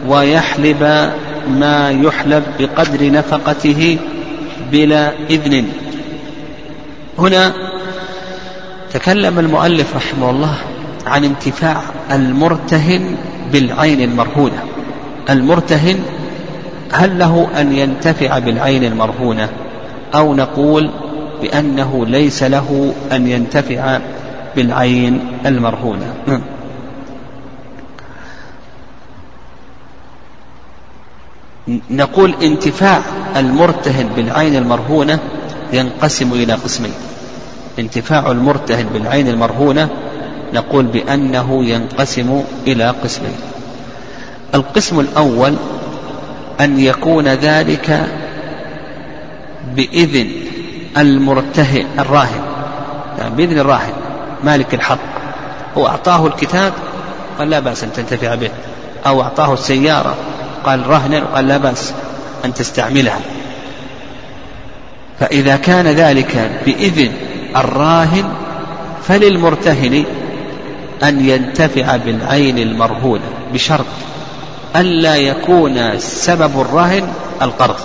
ويحلب 0.08 1.12
ما 1.48 1.90
يحلب 1.90 2.42
بقدر 2.58 3.12
نفقته 3.12 3.98
بلا 4.72 5.12
إذن. 5.30 5.68
هنا 7.18 7.52
تكلم 8.92 9.38
المؤلف 9.38 9.96
رحمه 9.96 10.30
الله 10.30 10.54
عن 11.06 11.24
انتفاع 11.24 11.82
المرتهن 12.12 13.16
بالعين 13.52 14.00
المرهونة. 14.00 14.62
المرتهن 15.30 15.98
هل 16.92 17.18
له 17.18 17.48
أن 17.60 17.72
ينتفع 17.72 18.38
بالعين 18.38 18.84
المرهونة 18.84 19.48
أو 20.14 20.34
نقول 20.34 20.90
بأنه 21.42 22.06
ليس 22.06 22.42
له 22.42 22.94
أن 23.12 23.28
ينتفع 23.28 23.98
بالعين 24.56 25.20
المرهونة؟ 25.46 26.14
نقول 31.90 32.34
انتفاع 32.42 33.00
المرتهن 33.36 34.08
بالعين 34.16 34.56
المرهونة 34.56 35.18
ينقسم 35.72 36.32
إلى 36.32 36.52
قسمين. 36.52 36.92
انتفاع 37.78 38.30
المرتهن 38.30 38.86
بالعين 38.92 39.28
المرهونة 39.28 39.88
نقول 40.54 40.86
بأنه 40.86 41.64
ينقسم 41.64 42.42
إلى 42.66 42.94
قسمين. 43.04 43.36
القسم 44.54 45.00
الأول 45.00 45.54
أن 46.60 46.80
يكون 46.80 47.28
ذلك 47.28 48.06
بإذن 49.74 50.30
المرتهن 50.96 51.86
الراهن. 51.98 52.42
يعني 53.18 53.34
بإذن 53.34 53.58
الراهن 53.58 53.92
مالك 54.44 54.74
الحق. 54.74 54.98
هو 55.78 55.86
أعطاه 55.86 56.26
الكتاب 56.26 56.72
قال 57.38 57.50
لا 57.50 57.60
بأس 57.60 57.84
أن 57.84 57.92
تنتفع 57.92 58.34
به. 58.34 58.50
أو 59.06 59.22
أعطاه 59.22 59.52
السيارة 59.52 60.14
قال 60.66 60.86
رهنا 60.86 61.24
قال 61.34 61.48
لا 61.48 61.56
بأس 61.56 61.94
أن 62.44 62.54
تستعملها. 62.54 63.20
فإذا 65.20 65.56
كان 65.56 65.86
ذلك 65.86 66.50
بإذن 66.66 67.12
الراهن 67.56 68.24
فللمرتهن 69.02 70.04
أن 71.02 71.28
ينتفع 71.28 71.96
بالعين 71.96 72.58
المرهونة 72.58 73.24
بشرط 73.52 73.86
ألا 74.76 75.16
يكون 75.16 75.98
سبب 75.98 76.60
الرهن 76.60 77.08
القرض. 77.42 77.76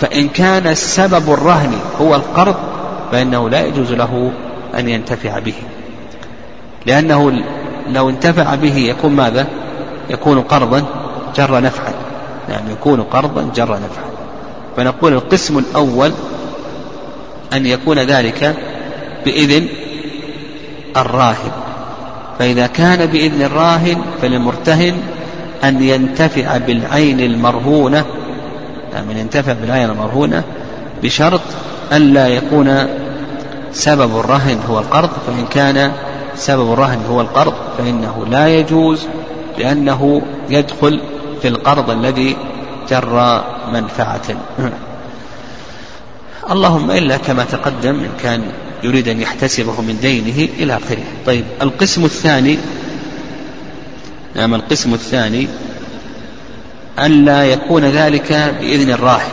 فإن 0.00 0.28
كان 0.28 0.74
سبب 0.74 1.32
الرهن 1.32 1.72
هو 2.00 2.14
القرض 2.14 2.56
فإنه 3.12 3.50
لا 3.50 3.66
يجوز 3.66 3.92
له 3.92 4.32
أن 4.78 4.88
ينتفع 4.88 5.38
به. 5.38 5.54
لأنه 6.86 7.42
لو 7.88 8.10
انتفع 8.10 8.54
به 8.54 8.76
يكون 8.76 9.12
ماذا؟ 9.12 9.46
يكون 10.10 10.40
قرضا. 10.40 10.84
جر 11.36 11.60
نفعا. 11.60 11.92
يعني 12.48 12.72
يكون 12.72 13.02
قرضا 13.02 13.50
جر 13.54 13.72
نفعا. 13.74 14.04
فنقول 14.76 15.12
القسم 15.12 15.58
الأول 15.58 16.12
أن 17.52 17.66
يكون 17.66 17.98
ذلك 17.98 18.56
بإذن 19.24 19.68
الراهن. 20.96 21.50
فإذا 22.38 22.66
كان 22.66 23.06
بإذن 23.06 23.42
الراهن 23.42 23.96
فللمرتهن 24.22 24.94
أن 25.64 25.82
ينتفع 25.82 26.56
بالعين 26.56 27.20
المرهونة. 27.20 28.04
يعني 28.94 29.20
ينتفع 29.20 29.52
بالعين 29.52 29.90
المرهونة 29.90 30.42
بشرط 31.02 31.40
ألا 31.92 32.28
يكون 32.28 32.86
سبب 33.72 34.20
الرهن 34.20 34.58
هو 34.68 34.78
القرض. 34.78 35.10
فإن 35.26 35.46
كان 35.50 35.92
سبب 36.36 36.72
الرهن 36.72 36.98
هو 37.10 37.20
القرض 37.20 37.54
فإنه 37.78 38.26
لا 38.30 38.48
يجوز 38.48 39.06
لأنه 39.58 40.22
يدخل 40.50 41.00
في 41.42 41.48
القرض 41.48 41.90
الذي 41.90 42.36
جر 42.90 43.44
منفعة. 43.72 44.28
اللهم 46.50 46.90
إلا 46.90 47.16
كما 47.16 47.44
تقدم 47.44 47.94
إن 47.94 48.10
كان 48.22 48.42
يريد 48.82 49.08
أن 49.08 49.20
يحتسبه 49.20 49.80
من 49.80 49.98
دينه 50.00 50.48
إلى 50.58 50.76
آخره. 50.76 51.04
طيب 51.26 51.44
القسم 51.62 52.04
الثاني 52.04 52.58
نعم 54.36 54.54
القسم 54.54 54.94
الثاني 54.94 55.48
ألا 56.98 57.44
يكون 57.44 57.84
ذلك 57.84 58.32
بإذن 58.60 58.90
الراهن 58.90 59.32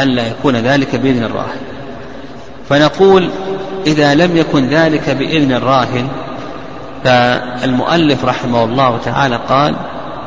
ألا 0.00 0.28
يكون 0.28 0.56
ذلك 0.56 0.96
بإذن 0.96 1.22
الراهن 1.24 1.60
فنقول 2.68 3.30
إذا 3.86 4.14
لم 4.14 4.36
يكن 4.36 4.68
ذلك 4.68 5.10
بإذن 5.10 5.52
الراهن 5.52 6.08
فالمؤلف 7.04 8.24
رحمه 8.24 8.64
الله 8.64 8.98
تعالى 9.04 9.40
قال 9.48 9.74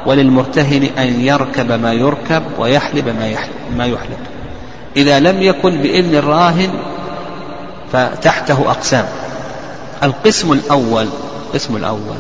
وللمرتهن 0.06 0.84
أن 0.97 1.22
يركب 1.22 1.72
ما 1.72 1.93
يركب 1.93 2.43
ويحلب 2.60 3.08
ما 3.20 3.28
يحلب, 3.28 3.56
ما 3.78 3.86
يحلب. 3.86 4.18
إذا 4.97 5.20
لم 5.20 5.41
يكن 5.41 5.82
بإذن 5.82 6.16
الراهن 6.16 6.70
فتحته 7.93 8.72
أقسام. 8.72 9.06
القسم 10.04 10.52
الأول 10.52 11.08
القسم 11.45 11.76
الأول 11.76 12.18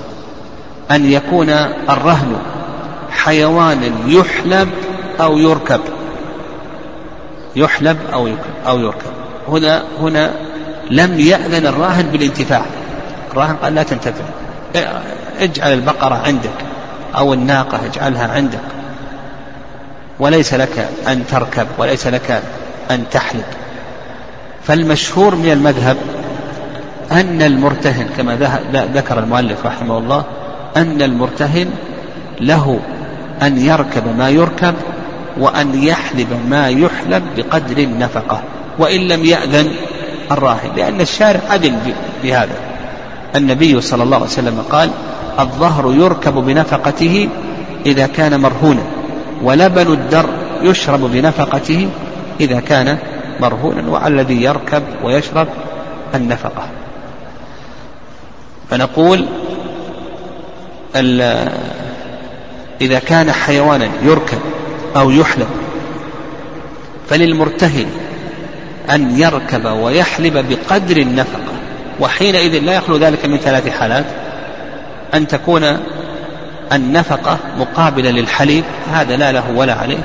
أن 0.91 1.11
يكون 1.11 1.49
الرهن 1.89 2.37
حيوان 3.11 3.93
يحلب 4.07 4.69
أو 5.21 5.37
يركب. 5.37 5.81
يحلب 7.55 7.97
أو 8.13 8.27
يركب 8.27 8.53
أو 8.67 8.79
يركب. 8.79 9.11
هنا 9.47 9.83
هنا 10.01 10.31
لم 10.91 11.19
يأذن 11.19 11.67
الراهن 11.67 12.05
بالانتفاع. 12.11 12.65
الراهن 13.31 13.55
قال 13.55 13.75
لا 13.75 13.83
تنتفع. 13.83 14.23
اجعل 15.39 15.73
البقرة 15.73 16.15
عندك. 16.15 16.68
أو 17.15 17.33
الناقة 17.33 17.79
اجعلها 17.85 18.27
عندك. 18.27 18.79
وليس 20.19 20.53
لك 20.53 20.89
أن 21.07 21.27
تركب 21.27 21.67
وليس 21.77 22.07
لك 22.07 22.43
أن 22.91 23.03
تحلب 23.11 23.45
فالمشهور 24.63 25.35
من 25.35 25.51
المذهب 25.51 25.97
أن 27.11 27.41
المرتهن 27.41 28.07
كما 28.17 28.35
ذكر 28.93 29.19
المؤلف 29.19 29.65
رحمه 29.65 29.97
الله 29.97 30.23
أن 30.77 31.01
المرتهن 31.01 31.69
له 32.41 32.79
أن 33.41 33.57
يركب 33.57 34.17
ما 34.17 34.29
يركب 34.29 34.75
وأن 35.39 35.83
يحلب 35.83 36.27
ما 36.49 36.69
يحلب 36.69 37.23
بقدر 37.37 37.77
النفقة 37.77 38.41
وإن 38.79 39.07
لم 39.07 39.25
يأذن 39.25 39.71
الراهن 40.31 40.69
لأن 40.75 41.01
الشارع 41.01 41.41
أذن 41.55 41.79
بهذا. 42.23 42.68
النبي 43.35 43.81
صلى 43.81 44.03
الله 44.03 44.15
عليه 44.15 44.25
وسلم 44.25 44.63
قال 44.71 44.89
الظهر 45.39 45.93
يركب 45.93 46.33
بنفقته 46.33 47.29
إذا 47.85 48.07
كان 48.07 48.39
مرهونا 48.39 48.81
ولبن 49.43 49.93
الدر 49.93 50.29
يشرب 50.61 50.99
بنفقته 50.99 51.89
إذا 52.39 52.59
كان 52.59 52.97
مرهونا 53.39 53.89
وعلى 53.89 54.21
الذي 54.21 54.43
يركب 54.43 54.83
ويشرب 55.03 55.47
النفقة. 56.15 56.67
فنقول 58.69 59.25
إذا 62.81 62.99
كان 62.99 63.31
حيوانا 63.31 63.89
يركب 64.03 64.39
أو 64.95 65.11
يحلب 65.11 65.47
فللمرتهن 67.09 67.87
أن 68.89 69.19
يركب 69.19 69.65
ويحلب 69.65 70.45
بقدر 70.49 70.97
النفقة. 70.97 71.53
وحينئذ 71.99 72.59
لا 72.59 72.73
يخلو 72.73 72.97
ذلك 72.97 73.25
من 73.25 73.37
ثلاث 73.37 73.69
حالات. 73.79 74.05
أن 75.13 75.27
تكون 75.27 75.77
النفقة 76.73 77.37
مقابلة 77.59 78.11
للحليب 78.11 78.63
هذا 78.93 79.17
لا 79.17 79.31
له 79.31 79.43
ولا 79.55 79.73
عليه. 79.73 80.03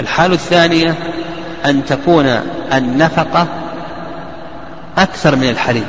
الحال 0.00 0.32
الثانية 0.32 0.94
أن 1.66 1.84
تكون 1.84 2.40
النفقة 2.72 3.46
أكثر 4.98 5.36
من 5.36 5.48
الحليب. 5.48 5.86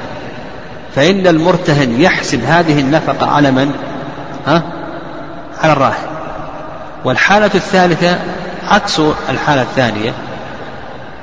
فإن 0.95 1.27
المرتهن 1.27 2.01
يحسب 2.01 2.43
هذه 2.43 2.79
النفقة 2.79 3.27
على 3.31 3.51
من؟ 3.51 3.71
ها؟ 4.47 4.63
على 5.63 5.73
الراهن. 5.73 6.07
والحالة 7.05 7.51
الثالثة 7.55 8.19
عكس 8.67 9.01
الحالة 9.29 9.61
الثانية 9.61 10.13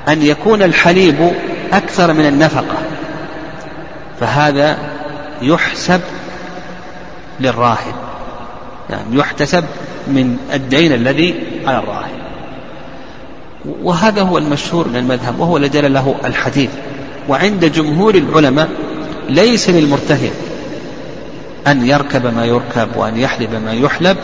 أن 0.07 0.21
يكون 0.21 0.63
الحليب 0.63 1.31
أكثر 1.73 2.13
من 2.13 2.25
النفقة. 2.25 2.75
فهذا 4.23 4.77
يحسب 5.41 6.01
للراهن 7.39 7.93
يعني 8.89 9.17
يحتسب 9.17 9.63
من 10.07 10.37
الدين 10.53 10.93
الذي 10.93 11.35
على 11.65 11.77
الراهن 11.77 12.23
وهذا 13.83 14.21
هو 14.21 14.37
المشهور 14.37 14.87
من 14.87 14.95
المذهب 14.95 15.39
وهو 15.39 15.57
الذي 15.57 15.81
له 15.81 16.15
الحديث. 16.25 16.69
وعند 17.29 17.65
جمهور 17.65 18.15
العلماء 18.15 18.69
ليس 19.29 19.69
للمرتهن 19.69 20.31
أن 21.67 21.85
يركب 21.85 22.35
ما 22.35 22.45
يركب 22.45 22.87
وأن 22.95 23.17
يحلب 23.17 23.55
ما 23.65 23.73
يحلب 23.73 24.17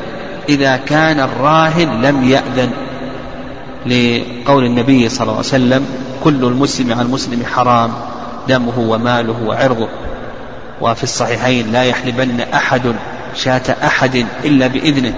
إذا 0.49 0.77
كان 0.77 1.19
الراهن 1.19 2.01
لم 2.01 2.29
يأذن. 2.29 2.71
لقول 3.85 4.65
النبي 4.65 5.09
صلى 5.09 5.21
الله 5.21 5.35
عليه 5.35 5.39
وسلم 5.39 5.85
كل 6.23 6.43
المسلم 6.43 6.93
على 6.93 7.01
المسلم 7.01 7.45
حرام. 7.45 7.91
دمه 8.49 8.79
وماله 8.79 9.35
وعرضه. 9.45 9.87
وفي 10.81 11.03
الصحيحين 11.03 11.71
لا 11.71 11.83
يحلبن 11.83 12.41
أحد 12.53 12.81
شاة 13.35 13.75
أحد 13.83 14.25
إلا 14.45 14.67
بإذنه. 14.67 15.13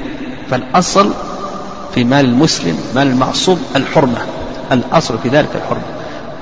فالأصل 0.49 1.13
في 1.95 2.03
مال 2.03 2.25
المسلم 2.25 2.79
مال 2.95 3.07
المعصوم 3.07 3.63
الحرمة. 3.75 4.17
الأصل 4.71 5.17
في 5.23 5.29
ذلك 5.29 5.49
الحرمة. 5.55 5.83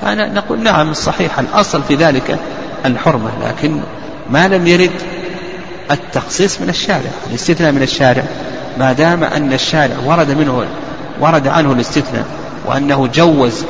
أنا 0.02 0.32
نقول 0.32 0.62
نعم 0.62 0.92
صحيح 0.92 1.38
الأصل 1.38 1.82
في 1.82 1.94
ذلك 1.94 2.38
الحرمة. 2.86 3.30
لكن 3.48 3.80
ما 4.30 4.48
لم 4.48 4.66
يرد 4.66 5.02
التخصيص 5.90 6.60
من 6.60 6.68
الشارع 6.68 7.10
الاستثناء 7.30 7.72
من 7.72 7.82
الشارع. 7.82 8.24
ما 8.78 8.92
دام 8.92 9.24
أن 9.24 9.52
الشارع 9.52 9.96
ورد 10.06 10.30
منه 10.30 10.64
ورد 11.20 11.48
عنه 11.48 11.72
الاستثناء 11.72 12.24
وأنه 12.66 13.06
جوز 13.06 13.64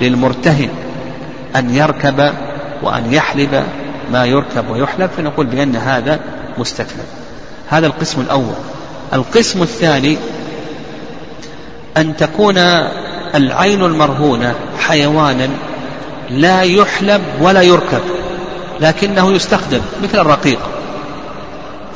للمرتهن 0.00 0.68
أن 1.56 1.74
يركب 1.74 2.32
وأن 2.82 3.12
يحلب 3.12 3.64
ما 4.12 4.26
يركب 4.26 4.70
ويحلب 4.70 5.10
فنقول 5.16 5.46
بأن 5.46 5.76
هذا 5.76 6.20
مستثنى 6.58 7.02
هذا 7.68 7.86
القسم 7.86 8.20
الأول. 8.20 8.54
القسم 9.12 9.62
الثاني 9.62 10.16
أن 11.96 12.16
تكون 12.16 12.58
العين 13.34 13.84
المرهونة 13.84 14.54
حيوانا 14.78 15.48
لا 16.30 16.62
يحلب 16.62 17.22
ولا 17.40 17.62
يركب 17.62 18.00
لكنه 18.80 19.32
يستخدم 19.32 19.80
مثل 20.02 20.18
الرقيق. 20.18 20.58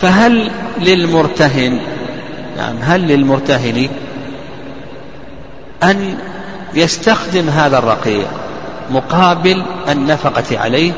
فهل 0.00 0.50
للمرتهن 0.78 1.80
نعم 2.56 2.76
هل 2.82 3.00
للمرتهن 3.00 3.88
أن 5.82 6.14
يستخدم 6.74 7.48
هذا 7.48 7.78
الرقيق؟ 7.78 8.28
مقابل 8.90 9.62
النفقة 9.88 10.58
عليه 10.58 10.92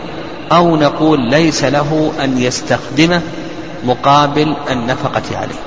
أو 0.52 0.76
نقول 0.76 1.20
ليس 1.20 1.64
له 1.64 2.12
أن 2.24 2.38
يستخدمه 2.38 3.20
مقابل 3.84 4.56
النفقة 4.70 5.38
عليه. 5.38 5.60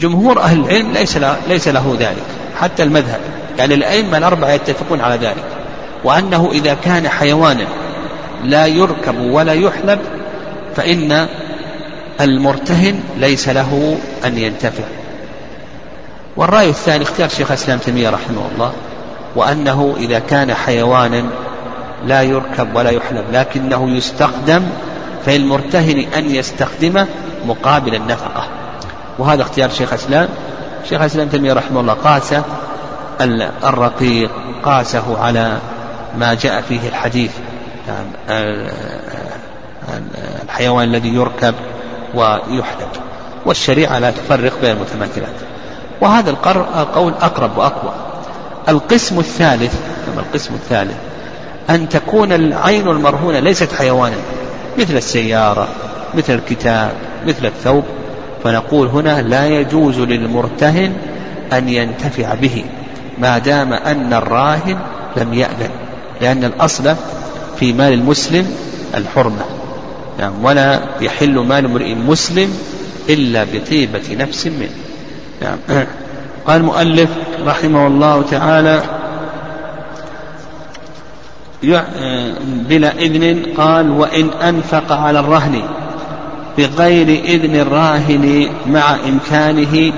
جمهور 0.00 0.40
أهل 0.40 0.60
العلم 0.60 0.92
ليس 0.92 1.16
له, 1.16 1.36
ليس 1.48 1.68
له 1.68 1.96
ذلك 1.98 2.24
حتى 2.60 2.82
المذهب. 2.82 3.20
يعني 3.58 3.74
الأئمة 3.74 4.18
الأربعة 4.18 4.50
يتفقون 4.50 5.00
على 5.00 5.14
ذلك. 5.26 5.44
وأنه 6.04 6.50
إذا 6.52 6.74
كان 6.74 7.08
حيوانا 7.08 7.66
لا 8.44 8.66
يركب 8.66 9.18
ولا 9.18 9.52
يحلب 9.52 9.98
فإن 10.76 11.26
المرتهن 12.20 13.00
ليس 13.16 13.48
له 13.48 13.98
أن 14.24 14.38
ينتفع. 14.38 14.84
والرأي 16.36 16.68
الثاني 16.68 17.04
اختيار 17.04 17.28
شيخ 17.28 17.50
الإسلام 17.50 17.78
تيمية 17.78 18.10
رحمه 18.10 18.48
الله. 18.54 18.72
وأنه 19.36 19.94
إذا 19.96 20.18
كان 20.18 20.54
حيوانا 20.54 21.24
لا 22.06 22.22
يركب 22.22 22.76
ولا 22.76 22.90
يحلب 22.90 23.24
لكنه 23.32 23.90
يستخدم 23.90 24.62
فالمرتهن 25.26 25.98
أن 26.16 26.34
يستخدمه 26.34 27.06
مقابل 27.46 27.94
النفقة. 27.94 28.44
وهذا 29.18 29.42
اختيار 29.42 29.70
شيخ 29.70 29.92
الإسلام. 29.92 30.28
شيخ 30.88 31.00
الإسلام 31.00 31.28
تيمية 31.28 31.52
رحمه 31.52 31.80
الله 31.80 31.92
قاس 31.92 32.34
الرقيق 33.64 34.30
قاسه 34.64 35.18
على 35.22 35.58
ما 36.18 36.34
جاء 36.34 36.60
فيه 36.60 36.88
الحديث. 36.88 37.30
نعم 37.88 38.06
الحيوان 40.44 40.88
الذي 40.88 41.14
يركب 41.14 41.54
ويحلب. 42.14 42.88
والشريعة 43.46 43.98
لا 43.98 44.10
تفرق 44.10 44.52
بين 44.62 44.70
المتماثلات. 44.70 45.34
وهذا 46.00 46.30
القول 46.30 47.14
أقرب 47.20 47.58
وأقوى. 47.58 47.92
القسم 48.68 49.18
الثالث 49.18 49.74
القسم 50.18 50.54
الثالث 50.54 50.94
أن 51.70 51.88
تكون 51.88 52.32
العين 52.32 52.88
المرهونة 52.88 53.38
ليست 53.38 53.72
حيوانا 53.72 54.16
مثل 54.78 54.96
السيارة 54.96 55.68
مثل 56.14 56.34
الكتاب 56.34 56.92
مثل 57.26 57.46
الثوب. 57.46 57.84
فنقول 58.44 58.86
هنا 58.86 59.22
لا 59.22 59.46
يجوز 59.46 59.98
للمرتهن 59.98 60.92
أن 61.52 61.68
ينتفع 61.68 62.34
به 62.34 62.64
ما 63.18 63.38
دام 63.38 63.72
أن 63.72 64.12
الراهن 64.12 64.78
لم 65.16 65.34
يأذن 65.34 65.70
لأن 66.20 66.44
الأصل 66.44 66.94
في 67.58 67.72
مال 67.72 67.92
المسلم 67.92 68.46
الحرمة. 68.94 69.44
نعم 70.18 70.44
ولا 70.44 70.80
يحل 71.00 71.38
مال 71.38 71.64
امرئ 71.64 71.94
مسلم 71.94 72.58
إلا 73.08 73.44
بطيبة 73.44 74.02
نفس 74.18 74.46
منه. 74.46 74.70
نعم. 75.42 75.86
قال 76.46 76.56
المؤلف 76.56 77.10
رحمه 77.46 77.86
الله 77.86 78.22
تعالى 78.22 78.82
بلا 82.42 82.92
إذن 82.98 83.42
قال 83.56 83.90
وإن 83.90 84.30
أنفق 84.30 84.92
على 84.92 85.20
الرهن 85.20 85.62
بغير 86.58 87.24
إذن 87.24 87.56
الراهن 87.56 88.48
مع 88.66 88.94
إمكانه 89.08 89.92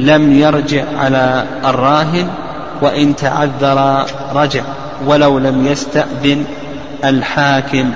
لم 0.00 0.32
يرجع 0.32 0.84
على 0.98 1.44
الراهن 1.64 2.28
وإن 2.82 3.16
تعذر 3.16 4.04
رجع 4.34 4.62
ولو 5.06 5.38
لم 5.38 5.66
يستأذن 5.66 6.44
الحاكم 7.04 7.90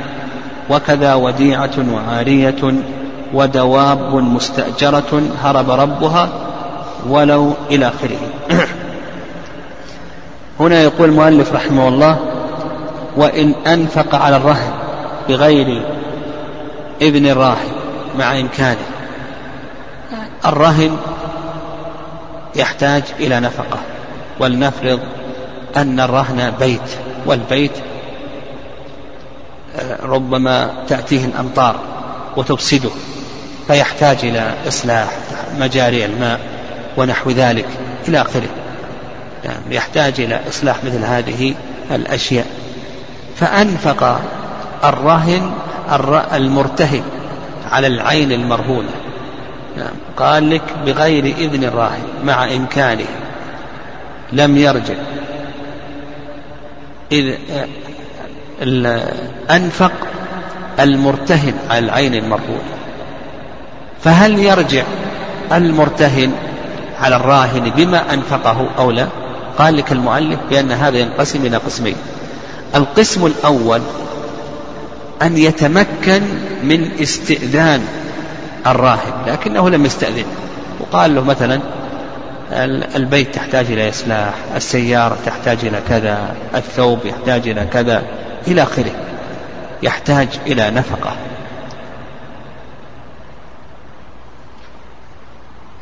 وكذا 0.71 1.15
وديعة 1.15 1.71
وعارية 1.93 2.75
ودواب 3.35 4.15
مستأجرة 4.15 5.23
هرب 5.43 5.71
ربها 5.71 6.29
ولو 7.09 7.53
إلى 7.71 7.89
آخره. 7.89 8.19
هنا 10.61 10.83
يقول 10.83 11.09
المؤلف 11.09 11.53
رحمه 11.53 11.89
الله 11.89 12.19
وإن 13.17 13.55
أنفق 13.67 14.15
على 14.15 14.37
الرهن 14.37 14.73
بغير 15.29 15.83
إذن 17.03 17.27
الراهن 17.27 17.73
مع 18.19 18.41
إمكانه 18.41 18.87
الرهن 20.47 20.97
يحتاج 22.57 23.03
إلى 23.21 23.41
نفقة. 23.41 23.79
ولنفرض 24.41 25.01
أن 25.77 26.01
الرهن 26.01 26.53
بيت 26.61 26.81
والبيت 27.27 27.73
آه، 29.79 30.07
ربما 30.07 30.71
تأتيه 30.89 31.25
الأمطار 31.25 31.81
وتفسده 32.37 32.91
فيحتاج 33.67 34.19
إلى 34.23 34.55
إصلاح 34.69 35.09
مجاري 35.59 36.05
الماء. 36.05 36.56
ونحو 36.97 37.31
ذلك 37.31 37.67
إلى 38.09 38.21
آخره. 38.21 38.49
يعني 39.45 39.77
يحتاج 39.77 40.21
إلى 40.21 40.41
إصلاح 40.49 40.85
مثل 40.85 41.05
هذه 41.05 41.55
الأشياء. 41.91 42.47
فأنفق 43.37 44.21
الرهن 44.85 45.51
المرتهن 46.35 47.03
على 47.71 47.87
العين 47.87 48.33
المرهونة. 48.33 48.91
نعم 49.77 49.95
قال 50.17 50.51
لك 50.51 50.63
بغير 50.87 51.25
إذن 51.25 51.65
الراهن 51.65 52.03
مع 52.25 52.45
إمكانه. 52.45 53.07
لم 54.33 54.57
يرجع. 54.57 54.95
إذ 57.13 57.35
أنفق 59.51 59.93
المرتهن 60.81 61.55
على 61.71 61.79
العين 61.79 62.15
المرهونة. 62.15 62.77
فهل 64.05 64.39
يرجع 64.39 64.85
المرتهن 65.53 66.33
على 67.01 67.17
الراهن 67.17 67.71
بما 67.77 68.15
أنفقه 68.15 68.69
أو 68.79 68.91
لا؟ 68.91 69.07
قال 69.59 69.77
لك 69.77 69.93
المؤلف 69.93 70.39
بأن 70.51 70.73
هذا 70.73 70.99
ينقسم 70.99 71.47
إلى 71.47 71.57
قسمين. 71.57 71.97
القسم 72.75 73.27
الأول 73.27 73.81
أن 75.23 75.39
يتمكن 75.39 76.23
من 76.63 76.91
استئذان 77.01 77.85
الراهن 78.67 79.13
لكنه 79.27 79.71
لم 79.71 79.85
يستأذن. 79.85 80.25
وقال 80.81 81.15
له 81.15 81.25
مثلا 81.25 81.61
البيت 82.97 83.35
تحتاج 83.35 83.67
إلى 83.67 83.89
إصلاح 83.89 84.35
السيارة 84.57 85.19
تحتاج 85.27 85.59
إلى 85.63 85.81
كذا 85.89 86.35
الثوب 86.55 86.99
يحتاج 87.05 87.49
إلى 87.49 87.67
كذا 87.73 88.03
إلى 88.49 88.63
آخره. 88.63 88.93
يحتاج 89.83 90.29
إلى 90.47 90.71
نفقة. 90.71 91.13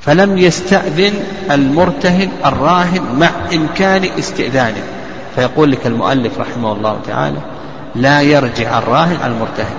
فلم 0.04 0.38
يستأذن 0.38 1.14
المرتهن 1.50 2.28
الراهن 2.44 3.02
مع 3.18 3.30
إمكان 3.54 4.04
استئذانه. 4.18 4.82
فيقول 5.34 5.72
لك 5.72 5.86
المؤلف 5.86 6.38
رحمه 6.38 6.72
الله 6.72 6.98
تعالى 7.06 7.38
لا 7.94 8.20
يرجع 8.20 8.78
الراهن 8.78 9.16
على 9.22 9.32
المرتهن 9.32 9.76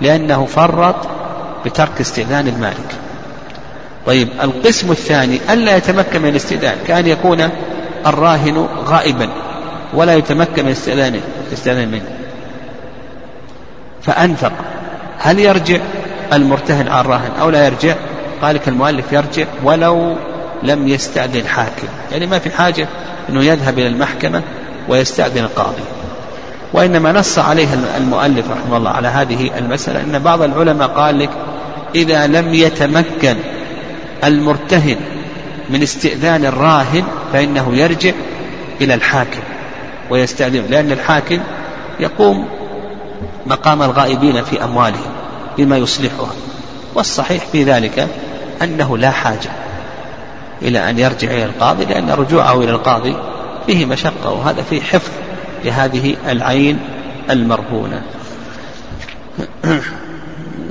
لأنه 0.00 0.44
فرط 0.44 0.96
بترك 1.64 2.00
استئذان 2.00 2.48
المالك. 2.48 2.94
طيب 4.06 4.28
القسم 4.42 4.90
الثاني 4.90 5.40
ألا 5.52 5.76
يتمكن 5.76 6.22
من 6.22 6.28
الاستئذان؟ 6.28 6.76
كأن 6.86 7.06
يكون 7.06 7.48
الراهن 8.06 8.66
غائبا 8.84 9.28
ولا 9.94 10.14
يتمكن 10.14 10.64
من 10.64 10.70
استئذانه 10.70 11.20
استئذان 11.52 11.88
منه. 11.88 12.08
فأنفق 14.02 14.52
هل 15.18 15.38
يرجع 15.38 15.78
المرتهن 16.32 16.88
على 16.88 17.00
الراهن 17.00 17.30
أو 17.40 17.50
لا 17.50 17.66
يرجع؟ 17.66 17.94
قال 18.42 18.54
لك 18.54 18.68
المؤلف 18.68 19.12
يرجع 19.12 19.44
ولو 19.64 20.16
لم 20.62 20.88
يستأذن 20.88 21.46
حاكم. 21.46 21.88
يعني 22.12 22.26
ما 22.26 22.38
في 22.38 22.50
حاجة 22.50 22.88
أنه 23.28 23.44
يذهب 23.44 23.78
إلى 23.78 23.86
المحكمة 23.86 24.42
ويستأذن 24.88 25.44
القاضي. 25.44 25.82
وإنما 26.72 27.12
نص 27.12 27.38
عليها 27.38 27.74
المؤلف 27.96 28.50
رحمه 28.50 28.76
الله 28.76 28.90
على 28.90 29.08
هذه 29.08 29.58
المسألة 29.58 30.00
أن 30.00 30.18
بعض 30.18 30.42
العلماء 30.42 30.88
قال 30.88 31.18
لك 31.18 31.30
إذا 31.94 32.26
لم 32.26 32.54
يتمكن 32.54 33.36
المرتهن 34.24 34.96
من 35.70 35.82
استئذان 35.82 36.44
الراهن 36.44 37.04
فإنه 37.32 37.74
يرجع 37.74 38.12
إلى 38.80 38.94
الحاكم 38.94 39.40
ويستأذن 40.10 40.64
لأن 40.70 40.92
الحاكم 40.92 41.38
يقوم 42.00 42.48
مقام 43.46 43.82
الغائبين 43.82 44.44
في 44.44 44.64
أموالهم 44.64 45.12
بما 45.58 45.76
يصلحها. 45.76 46.30
والصحيح 46.96 47.44
في 47.52 47.64
ذلك 47.64 48.08
أنه 48.62 48.98
لا 48.98 49.10
حاجة 49.10 49.50
إلى 50.62 50.90
أن 50.90 50.98
يرجع 50.98 51.30
إلى 51.30 51.44
القاضي 51.44 51.84
لأن 51.84 52.10
رجوعه 52.10 52.60
إلى 52.60 52.70
القاضي 52.70 53.16
فيه 53.66 53.86
مشقة 53.86 54.32
وهذا 54.32 54.62
فيه 54.62 54.80
حفظ 54.80 55.10
لهذه 55.64 56.16
العين 56.28 56.78
المرهونة. 57.30 58.02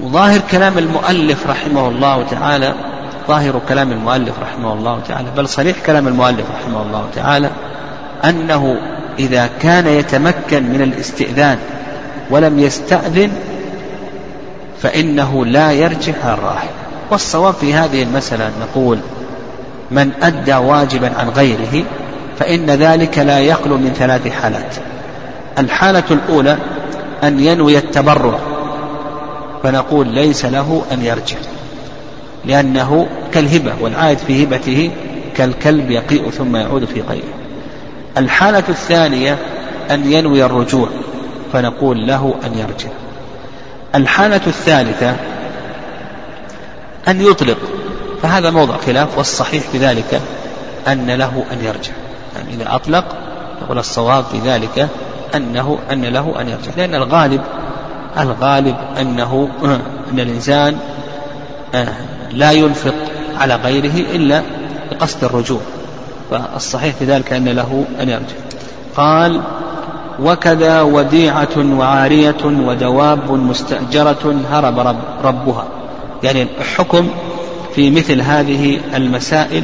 وظاهر 0.03 0.41
كلام 0.51 0.77
المؤلف 0.77 1.47
رحمه 1.47 1.89
الله 1.89 2.23
تعالى 2.23 2.73
ظاهر 3.27 3.61
كلام 3.69 3.91
المؤلف 3.91 4.39
رحمه 4.41 4.73
الله 4.73 4.99
تعالى 5.07 5.27
بل 5.37 5.47
صريح 5.47 5.77
كلام 5.85 6.07
المؤلف 6.07 6.45
رحمه 6.51 6.81
الله 6.81 7.07
تعالى 7.15 7.49
أنه 8.25 8.77
إذا 9.19 9.49
كان 9.61 9.87
يتمكن 9.87 10.63
من 10.63 10.81
الاستئذان 10.81 11.57
ولم 12.29 12.59
يستأذن 12.59 13.31
فإنه 14.81 15.45
لا 15.45 15.71
يرجع 15.71 16.13
على 16.23 16.33
الراحل 16.33 16.67
والصواب 17.11 17.53
في 17.53 17.73
هذه 17.73 18.03
المسألة 18.03 18.51
نقول 18.61 18.99
من 19.91 20.11
أدى 20.21 20.55
واجبا 20.55 21.11
عن 21.17 21.29
غيره 21.29 21.83
فإن 22.39 22.65
ذلك 22.65 23.17
لا 23.17 23.39
يخلو 23.39 23.77
من 23.77 23.93
ثلاث 23.97 24.27
حالات. 24.27 24.75
الحالة 25.57 26.03
الأولى 26.11 26.57
أن 27.23 27.39
ينوي 27.39 27.77
التبرع 27.77 28.39
فنقول 29.63 30.07
ليس 30.07 30.45
له 30.45 30.81
أن 30.91 31.01
يرجع 31.01 31.37
لأنه 32.45 33.07
كالهبة 33.31 33.73
والعائد 33.81 34.17
في 34.17 34.43
هبته 34.43 34.91
كالكلب 35.35 35.91
يقيء 35.91 36.29
ثم 36.29 36.55
يعود 36.55 36.85
في 36.85 37.01
قيئه. 37.01 37.33
الحالة 38.17 38.63
الثانية 38.69 39.37
أن 39.91 40.11
ينوي 40.11 40.45
الرجوع 40.45 40.89
فنقول 41.53 42.07
له 42.07 42.35
أن 42.45 42.57
يرجع. 42.57 42.89
الحالة 43.95 44.41
الثالثة 44.47 45.15
أن 47.07 47.21
يطلق 47.21 47.57
فهذا 48.21 48.49
موضع 48.49 48.77
خلاف 48.77 49.17
والصحيح 49.17 49.63
في 49.71 49.77
ذلك 49.77 50.21
أن 50.87 51.11
له 51.11 51.45
أن 51.51 51.65
يرجع. 51.65 51.91
يعني 52.35 52.53
إذا 52.53 52.75
أطلق 52.75 53.05
يقول 53.61 53.79
الصواب 53.79 54.23
في 54.23 54.39
ذلك 54.39 54.87
أنه 55.35 55.79
أن 55.91 56.05
له 56.05 56.41
أن 56.41 56.49
يرجع. 56.49 56.71
لأن 56.77 56.95
الغالب 56.95 57.41
الغالب 58.17 58.75
أنه 58.99 59.49
أن 60.11 60.19
الإنسان 60.19 60.77
آه، 61.75 61.87
لا 62.31 62.51
ينفق 62.51 62.95
على 63.37 63.55
غيره 63.55 64.15
إلا 64.15 64.41
بقصد 64.91 65.23
الرجوع 65.23 65.59
فالصحيح 66.31 66.95
في 66.95 67.05
ذلك 67.05 67.33
أن 67.33 67.49
له 67.49 67.85
أن 68.01 68.09
يرجع. 68.09 68.35
قال 68.97 69.41
وكذا 70.23 70.81
وديعة 70.81 71.57
وعارية 71.57 72.45
ودواب 72.45 73.31
مستأجرة 73.31 74.35
هرب 74.51 74.79
رب 74.79 74.99
ربها. 75.23 75.65
يعني 76.23 76.47
الحكم 76.59 77.07
في 77.75 77.91
مثل 77.91 78.21
هذه 78.21 78.79
المسائل. 78.95 79.63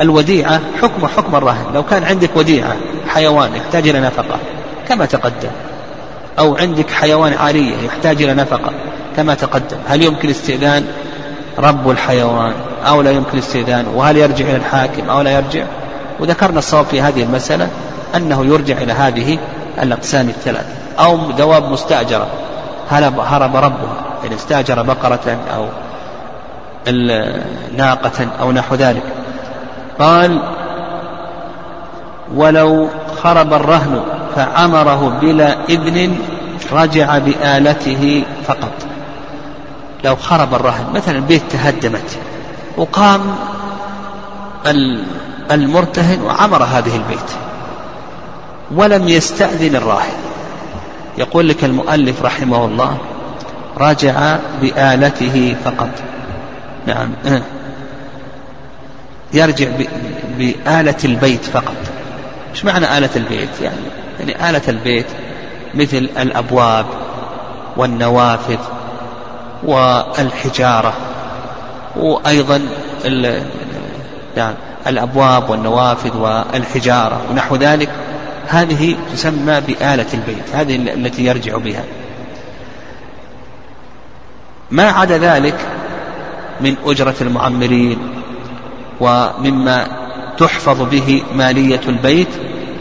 الوديعة 0.00 0.60
حكم 0.82 1.06
حكم 1.06 1.36
الرهن 1.36 1.74
لو 1.74 1.82
كان 1.82 2.04
عندك 2.04 2.30
وديعة 2.36 2.76
حيوان 3.08 3.54
يحتاج 3.56 3.88
إلى 3.88 4.00
نفقة 4.00 4.38
كما 4.88 5.06
تقدم. 5.06 5.50
أو 6.38 6.56
عندك 6.56 6.90
حيوان 6.90 7.32
عارية 7.32 7.76
يحتاج 7.76 8.22
إلى 8.22 8.34
نفقة 8.34 8.72
كما 9.16 9.34
تقدم. 9.34 9.76
هل 9.88 10.02
يمكن 10.02 10.30
استئذان 10.30 10.84
رب 11.58 11.90
الحيوان؟ 11.90 12.52
أو 12.86 13.02
لا 13.02 13.10
يمكن 13.10 13.38
استئذان 13.38 13.86
وهل 13.94 14.16
يرجع 14.16 14.44
إلى 14.44 14.56
الحاكم؟ 14.56 15.10
أو 15.10 15.20
لا 15.20 15.30
يرجع؟ 15.30 15.64
وذكرنا 16.20 16.58
الصواب 16.58 16.84
في 16.84 17.00
هذه 17.00 17.22
المسألة 17.22 17.68
أنه 18.16 18.44
يرجع 18.44 18.78
إلى 18.78 18.92
هذه 18.92 19.38
الأقسام 19.82 20.28
الثلاث. 20.28 20.66
أو 20.98 21.16
دواب 21.30 21.70
مستأجرة. 21.70 22.26
هرب 22.90 23.56
ربها 23.56 24.04
يعني 24.22 24.34
استأجر 24.34 24.82
بقرة 24.82 25.38
أو 25.54 25.66
ناقة 27.76 28.28
أو 28.40 28.52
نحو 28.52 28.74
ذلك. 28.74 29.02
قال 29.98 30.38
ولو 32.34 32.88
خرب 33.22 33.52
الرهن 33.52 34.02
فعمره 34.36 35.18
بلا 35.20 35.56
إذن 35.68 36.18
رجع 36.72 37.18
بآلته 37.18 38.24
فقط. 38.46 38.72
لو 40.04 40.16
خرب 40.16 40.54
الرهن. 40.54 40.84
مثلا 40.94 41.16
البيت 41.16 41.42
تهدمت. 41.50 42.18
وقام 42.76 43.20
المرتهن 45.50 46.22
وعمر 46.22 46.62
هذه 46.62 46.96
البيت. 46.96 47.30
ولم 48.70 49.08
يستأذن 49.08 49.76
الراهن 49.76 50.14
يقول 51.18 51.48
لك 51.48 51.64
المؤلف 51.64 52.22
رحمه 52.22 52.64
الله 52.64 52.98
رجع 53.78 54.36
بآلته 54.60 55.56
فقط. 55.64 55.90
نعم 56.86 57.10
يرجع 59.32 59.66
بآلة 60.38 60.96
البيت 61.04 61.44
فقط. 61.44 61.76
إيش 62.50 62.64
معنى 62.64 62.98
آلة 62.98 63.10
البيت؟ 63.16 63.60
يعني 63.62 63.76
يعني 64.20 64.50
آلة 64.50 64.62
البيت 64.68 65.06
مثل 65.74 66.08
الأبواب 66.18 66.86
والنوافذ 67.76 68.58
والحجارة 69.62 70.92
وأيضا 71.96 72.60
يعني 74.36 74.56
الأبواب 74.86 75.50
والنوافذ 75.50 76.16
والحجارة 76.16 77.20
ونحو 77.30 77.56
ذلك. 77.56 77.90
هذه 78.48 78.96
تسمى 79.12 79.60
بآلة 79.60 80.06
البيت 80.14 80.54
هذه 80.54 80.76
التي 80.76 81.24
يرجع 81.24 81.56
بها. 81.56 81.84
ما 84.70 84.84
عدا 84.90 85.18
ذلك 85.18 85.54
من 86.60 86.76
أجرة 86.84 87.14
المعمرين 87.20 87.98
ومما 89.00 89.86
تحفظ 90.38 90.82
به 90.82 91.22
مالية 91.34 91.80
البيت 91.88 92.28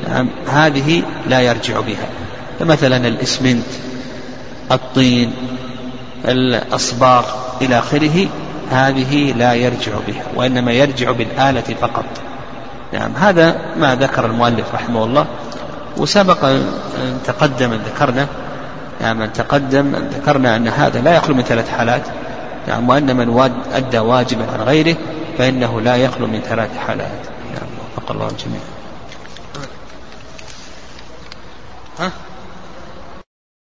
نعم 0.09 0.27
هذه 0.47 1.03
لا 1.27 1.41
يرجع 1.41 1.79
بها. 1.79 2.07
فمثلا 2.59 3.07
الإسمنت 3.07 3.67
الطين 4.71 5.33
الأصباغ 6.25 7.25
إلى 7.61 7.79
آخره 7.79 8.27
هذه 8.71 9.31
لا 9.31 9.53
يرجع 9.53 9.91
بها 10.07 10.23
وإنما 10.35 10.71
يرجع 10.71 11.11
بالآلة 11.11 11.75
فقط. 11.81 12.32
نعم. 12.93 13.15
هذا 13.15 13.55
ما 13.77 13.95
ذكر 13.95 14.25
المؤلف 14.25 14.75
رحمه 14.75 15.03
الله 15.03 15.25
وسبق 15.97 16.45
أن 16.45 17.19
تقدم 17.25 17.73
ذكرنا 17.73 18.27
نعم 19.01 19.21
أن 19.21 19.33
تقدم 19.33 19.95
أن 19.95 20.09
ذكرنا 20.13 20.55
أن 20.55 20.67
هذا 20.67 21.01
لا 21.01 21.15
يخلو 21.15 21.35
من 21.35 21.43
ثلاث 21.43 21.69
حالات 21.69 22.01
نعم 22.67 22.89
وأن 22.89 23.15
من 23.17 23.51
أدى 23.73 23.99
واجبا 23.99 24.45
عن 24.53 24.61
غيره 24.61 24.95
فإنه 25.37 25.81
لا 25.81 25.95
يخلو 25.95 26.27
من 26.27 26.41
ثلاث 26.41 26.77
حالات. 26.77 27.19
نعم 27.53 27.69
وفق 27.97 28.11
الله 28.11 28.29
الجميع. 28.29 28.59
ها؟ 31.99 32.11